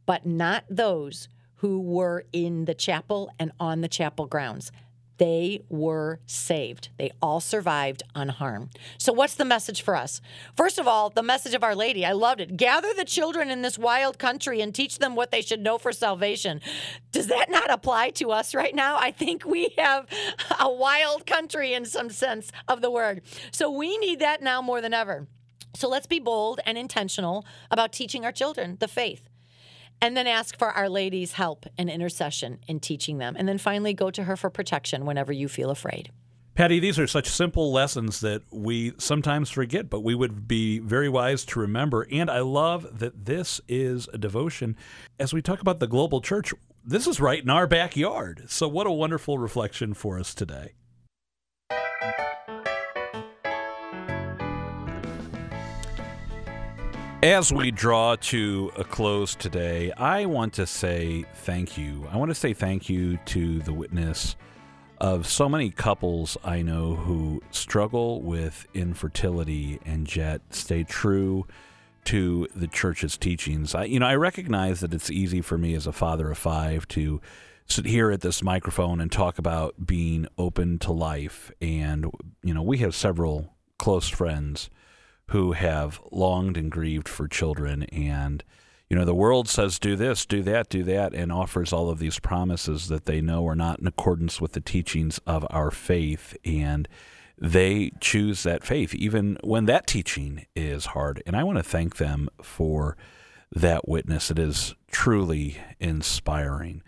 but 0.07 0.27
not 0.27 0.63
those 0.71 1.29
who 1.57 1.81
were 1.81 2.25
in 2.33 2.67
the 2.67 2.75
chapel 2.75 3.33
and 3.37 3.51
on 3.59 3.81
the 3.81 3.89
chapel 3.89 4.27
grounds. 4.27 4.71
They 5.21 5.61
were 5.69 6.19
saved. 6.25 6.89
They 6.97 7.11
all 7.21 7.41
survived 7.41 8.03
unharmed. 8.15 8.71
So, 8.97 9.13
what's 9.13 9.35
the 9.35 9.45
message 9.45 9.83
for 9.83 9.95
us? 9.95 10.23
First 10.57 10.79
of 10.79 10.89
all, 10.89 11.11
the 11.11 11.23
message 11.23 11.53
of 11.53 11.63
Our 11.63 11.75
Lady. 11.75 12.07
I 12.07 12.13
loved 12.13 12.41
it. 12.41 12.57
Gather 12.57 12.95
the 12.95 13.05
children 13.05 13.51
in 13.51 13.61
this 13.61 13.79
wild 13.79 14.19
country 14.19 14.63
and 14.63 14.75
teach 14.75 14.99
them 14.99 15.15
what 15.15 15.31
they 15.31 15.43
should 15.43 15.61
know 15.61 15.77
for 15.77 15.93
salvation. 15.93 16.63
Does 17.13 17.27
that 17.27 17.51
not 17.51 17.71
apply 17.71 18.11
to 18.13 18.31
us 18.31 18.55
right 18.55 18.75
now? 18.75 18.97
I 18.99 19.11
think 19.11 19.45
we 19.45 19.75
have 19.77 20.07
a 20.59 20.73
wild 20.73 21.27
country 21.27 21.75
in 21.75 21.85
some 21.85 22.09
sense 22.09 22.51
of 22.67 22.81
the 22.81 22.91
word. 22.91 23.21
So, 23.53 23.71
we 23.71 23.99
need 23.99 24.21
that 24.21 24.41
now 24.43 24.63
more 24.63 24.81
than 24.81 24.95
ever. 24.95 25.29
So, 25.77 25.87
let's 25.87 26.07
be 26.07 26.19
bold 26.19 26.61
and 26.65 26.79
intentional 26.79 27.45
about 27.71 27.93
teaching 27.93 28.25
our 28.25 28.33
children 28.33 28.79
the 28.81 28.89
faith 28.89 29.29
and 30.03 30.17
then 30.17 30.27
ask 30.27 30.59
for 30.59 30.71
Our 30.71 30.89
Lady's 30.89 31.33
help 31.33 31.67
and 31.77 31.91
intercession 31.91 32.61
in 32.67 32.81
teaching 32.81 33.19
them. 33.19 33.37
And 33.39 33.49
then 33.49 33.59
finally 33.59 33.95
go 33.95 34.11
to 34.11 34.25
her 34.25 34.37
for 34.37 34.51
protection 34.51 35.07
whenever 35.07 35.33
you 35.33 35.49
feel 35.49 35.71
afraid. 35.71 36.11
Patty, 36.55 36.81
these 36.81 36.99
are 36.99 37.07
such 37.07 37.29
simple 37.29 37.73
lessons 37.73 38.21
that 38.21 38.43
we 38.51 38.93
sometimes 38.99 39.51
forget, 39.51 39.89
but 39.89 40.01
we 40.01 40.15
would 40.15 40.47
be 40.47 40.79
very 40.79 41.09
wise 41.09 41.45
to 41.47 41.61
remember. 41.61 42.07
And 42.11 42.31
I 42.31 42.41
love 42.41 42.99
that 42.99 43.25
this 43.25 43.61
is 43.69 44.09
a 44.13 44.19
devotion. 44.19 44.77
As 45.19 45.33
we 45.33 45.41
talk 45.41 45.61
about 45.61 45.81
the 45.81 45.87
global 45.87 46.21
church, 46.21 46.53
this 46.85 47.07
is 47.07 47.21
right 47.21 47.43
in 47.43 47.51
our 47.51 47.67
backyard. 47.67 48.45
So, 48.49 48.69
what 48.69 48.87
a 48.87 48.91
wonderful 48.91 49.39
reflection 49.39 49.95
for 49.95 50.19
us 50.19 50.35
today. 50.35 50.75
As 57.23 57.53
we 57.53 57.71
draw 57.71 58.17
to 58.17 58.73
a 58.79 58.85
close 58.85 59.35
today, 59.35 59.93
I 59.93 60.25
want 60.25 60.55
to 60.55 60.67
say 60.67 61.27
thank 61.35 61.77
you. 61.77 62.09
I 62.11 62.17
want 62.17 62.31
to 62.31 62.35
say 62.35 62.55
thank 62.55 62.89
you 62.89 63.19
to 63.27 63.59
the 63.59 63.75
witness 63.75 64.37
of 65.03 65.27
so 65.27 65.47
many 65.47 65.69
couples 65.69 66.39
I 66.43 66.63
know 66.63 66.95
who 66.95 67.43
struggle 67.51 68.23
with 68.23 68.67
infertility 68.73 69.81
and 69.85 70.17
yet 70.17 70.41
stay 70.49 70.83
true 70.83 71.47
to 72.05 72.49
the 72.57 72.69
church's 72.69 73.19
teachings. 73.19 73.75
I, 73.75 73.85
you 73.85 74.01
know, 74.01 74.07
I 74.07 74.15
recognize 74.15 74.81
that 74.81 74.95
it's 74.95 75.11
easy 75.11 75.43
for 75.43 75.59
me 75.59 75.75
as 75.75 75.87
a 75.87 75.93
father 75.93 76.31
of 76.31 76.39
five 76.39 76.89
to 76.89 77.21
sit 77.67 77.85
here 77.85 78.11
at 78.11 78.23
this 78.23 78.43
microphone 78.43 78.99
and 78.99 79.13
talk 79.13 79.39
about 79.39 79.87
being 79.87 80.27
open 80.39 80.79
to 80.79 80.93
life. 80.93 81.53
And, 81.61 82.07
you 82.43 82.55
know, 82.55 82.63
we 82.63 82.79
have 82.79 82.95
several 82.95 83.53
close 83.77 84.09
friends 84.09 84.71
who 85.31 85.53
have 85.53 86.01
longed 86.11 86.57
and 86.57 86.71
grieved 86.71 87.09
for 87.09 87.29
children. 87.29 87.85
And 87.85 88.43
you 88.89 88.97
know 88.97 89.05
the 89.05 89.15
world 89.15 89.49
says 89.49 89.79
do 89.79 89.95
this 89.95 90.27
do 90.27 90.43
that 90.43 90.69
do 90.69 90.83
that 90.83 91.15
and 91.15 91.31
offers 91.31 91.73
all 91.73 91.89
of 91.89 92.01
these 92.01 92.19
promises 92.19 92.89
that 92.89 93.07
they 93.07 93.21
know 93.21 93.47
are 93.47 93.55
not 93.55 93.79
in 93.79 93.87
accordance 93.87 94.41
with 94.41 94.53
the 94.53 94.61
teachings 94.61 95.21
of 95.27 95.47
our 95.51 95.71
faith. 95.71 96.37
And 96.45 96.89
they 97.39 97.93
choose 98.01 98.43
that 98.43 98.65
faith 98.65 98.95
even 98.95 99.39
when 99.43 99.67
that 99.67 99.87
teaching 99.87 100.47
is 100.55 100.87
hard. 100.87 101.23
And 101.27 101.37
i 101.37 101.45
want 101.45 101.59
to 101.59 101.65
thank 101.65 101.97
them 101.97 102.29
for 102.43 102.97
that 103.53 103.89
witness. 103.89 104.31
It 104.31 104.39
is 104.39 104.75
truly 104.91 105.59
inspiring 105.79 106.83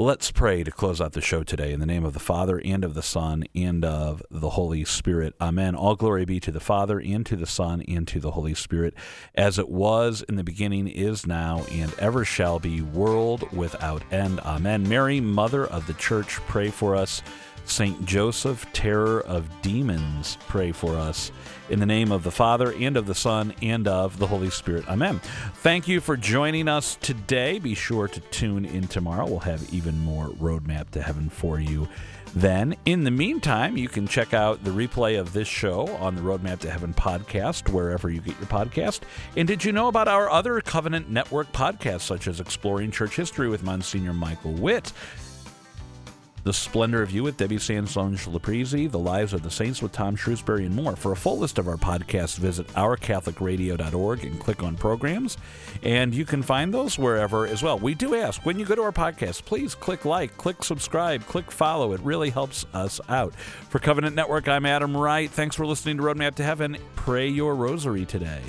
Let's 0.00 0.30
pray 0.30 0.62
to 0.62 0.70
close 0.70 1.00
out 1.00 1.14
the 1.14 1.20
show 1.20 1.42
today 1.42 1.72
in 1.72 1.80
the 1.80 1.84
name 1.84 2.04
of 2.04 2.12
the 2.12 2.20
Father 2.20 2.62
and 2.64 2.84
of 2.84 2.94
the 2.94 3.02
Son 3.02 3.42
and 3.52 3.84
of 3.84 4.22
the 4.30 4.50
Holy 4.50 4.84
Spirit. 4.84 5.34
Amen. 5.40 5.74
All 5.74 5.96
glory 5.96 6.24
be 6.24 6.38
to 6.38 6.52
the 6.52 6.60
Father 6.60 7.00
and 7.00 7.26
to 7.26 7.34
the 7.34 7.48
Son 7.48 7.82
and 7.88 8.06
to 8.06 8.20
the 8.20 8.30
Holy 8.30 8.54
Spirit, 8.54 8.94
as 9.34 9.58
it 9.58 9.68
was 9.68 10.22
in 10.28 10.36
the 10.36 10.44
beginning, 10.44 10.86
is 10.86 11.26
now, 11.26 11.64
and 11.72 11.92
ever 11.98 12.24
shall 12.24 12.60
be, 12.60 12.80
world 12.80 13.50
without 13.50 14.04
end. 14.12 14.38
Amen. 14.38 14.88
Mary, 14.88 15.20
Mother 15.20 15.66
of 15.66 15.88
the 15.88 15.94
Church, 15.94 16.36
pray 16.46 16.70
for 16.70 16.94
us. 16.94 17.20
Saint 17.64 18.04
Joseph, 18.04 18.70
terror 18.72 19.20
of 19.20 19.48
demons, 19.62 20.38
pray 20.48 20.72
for 20.72 20.96
us. 20.96 21.30
In 21.70 21.80
the 21.80 21.86
name 21.86 22.12
of 22.12 22.22
the 22.22 22.30
Father, 22.30 22.72
and 22.72 22.96
of 22.96 23.06
the 23.06 23.14
Son, 23.14 23.54
and 23.60 23.86
of 23.86 24.18
the 24.18 24.26
Holy 24.26 24.50
Spirit. 24.50 24.88
Amen. 24.88 25.20
Thank 25.56 25.86
you 25.86 26.00
for 26.00 26.16
joining 26.16 26.66
us 26.66 26.96
today. 27.02 27.58
Be 27.58 27.74
sure 27.74 28.08
to 28.08 28.20
tune 28.20 28.64
in 28.64 28.88
tomorrow. 28.88 29.26
We'll 29.26 29.40
have 29.40 29.72
even 29.72 29.98
more 29.98 30.28
Roadmap 30.28 30.90
to 30.90 31.02
Heaven 31.02 31.28
for 31.28 31.60
you 31.60 31.86
then. 32.34 32.76
In 32.84 33.04
the 33.04 33.10
meantime, 33.10 33.76
you 33.76 33.88
can 33.88 34.06
check 34.06 34.34
out 34.34 34.64
the 34.64 34.70
replay 34.70 35.18
of 35.18 35.32
this 35.32 35.48
show 35.48 35.88
on 35.96 36.14
the 36.14 36.22
Roadmap 36.22 36.60
to 36.60 36.70
Heaven 36.70 36.94
podcast, 36.94 37.68
wherever 37.68 38.10
you 38.10 38.20
get 38.20 38.38
your 38.38 38.48
podcast. 38.48 39.00
And 39.36 39.46
did 39.46 39.64
you 39.64 39.72
know 39.72 39.88
about 39.88 40.08
our 40.08 40.30
other 40.30 40.60
Covenant 40.60 41.10
Network 41.10 41.52
podcasts, 41.52 42.02
such 42.02 42.28
as 42.28 42.40
Exploring 42.40 42.90
Church 42.90 43.16
History 43.16 43.48
with 43.48 43.62
Monsignor 43.62 44.12
Michael 44.12 44.52
Witt? 44.52 44.92
The 46.48 46.54
Splendor 46.54 47.02
of 47.02 47.10
You 47.10 47.24
with 47.24 47.36
Debbie 47.36 47.58
Sansonge 47.58 48.26
Laprizzi, 48.26 48.90
The 48.90 48.98
Lives 48.98 49.34
of 49.34 49.42
the 49.42 49.50
Saints 49.50 49.82
with 49.82 49.92
Tom 49.92 50.16
Shrewsbury, 50.16 50.64
and 50.64 50.74
more. 50.74 50.96
For 50.96 51.12
a 51.12 51.16
full 51.16 51.36
list 51.36 51.58
of 51.58 51.68
our 51.68 51.76
podcasts, 51.76 52.38
visit 52.38 52.66
ourcatholicradio.org 52.68 54.24
and 54.24 54.40
click 54.40 54.62
on 54.62 54.74
programs. 54.74 55.36
And 55.82 56.14
you 56.14 56.24
can 56.24 56.42
find 56.42 56.72
those 56.72 56.98
wherever 56.98 57.46
as 57.46 57.62
well. 57.62 57.78
We 57.78 57.94
do 57.94 58.14
ask 58.14 58.46
when 58.46 58.58
you 58.58 58.64
go 58.64 58.74
to 58.74 58.80
our 58.80 58.92
podcast, 58.92 59.44
please 59.44 59.74
click 59.74 60.06
like, 60.06 60.38
click 60.38 60.64
subscribe, 60.64 61.26
click 61.26 61.50
follow. 61.50 61.92
It 61.92 62.00
really 62.00 62.30
helps 62.30 62.64
us 62.72 62.98
out. 63.10 63.34
For 63.34 63.78
Covenant 63.78 64.16
Network, 64.16 64.48
I'm 64.48 64.64
Adam 64.64 64.96
Wright. 64.96 65.30
Thanks 65.30 65.54
for 65.54 65.66
listening 65.66 65.98
to 65.98 66.02
Roadmap 66.02 66.36
to 66.36 66.44
Heaven. 66.44 66.78
Pray 66.96 67.28
your 67.28 67.56
rosary 67.56 68.06
today. 68.06 68.40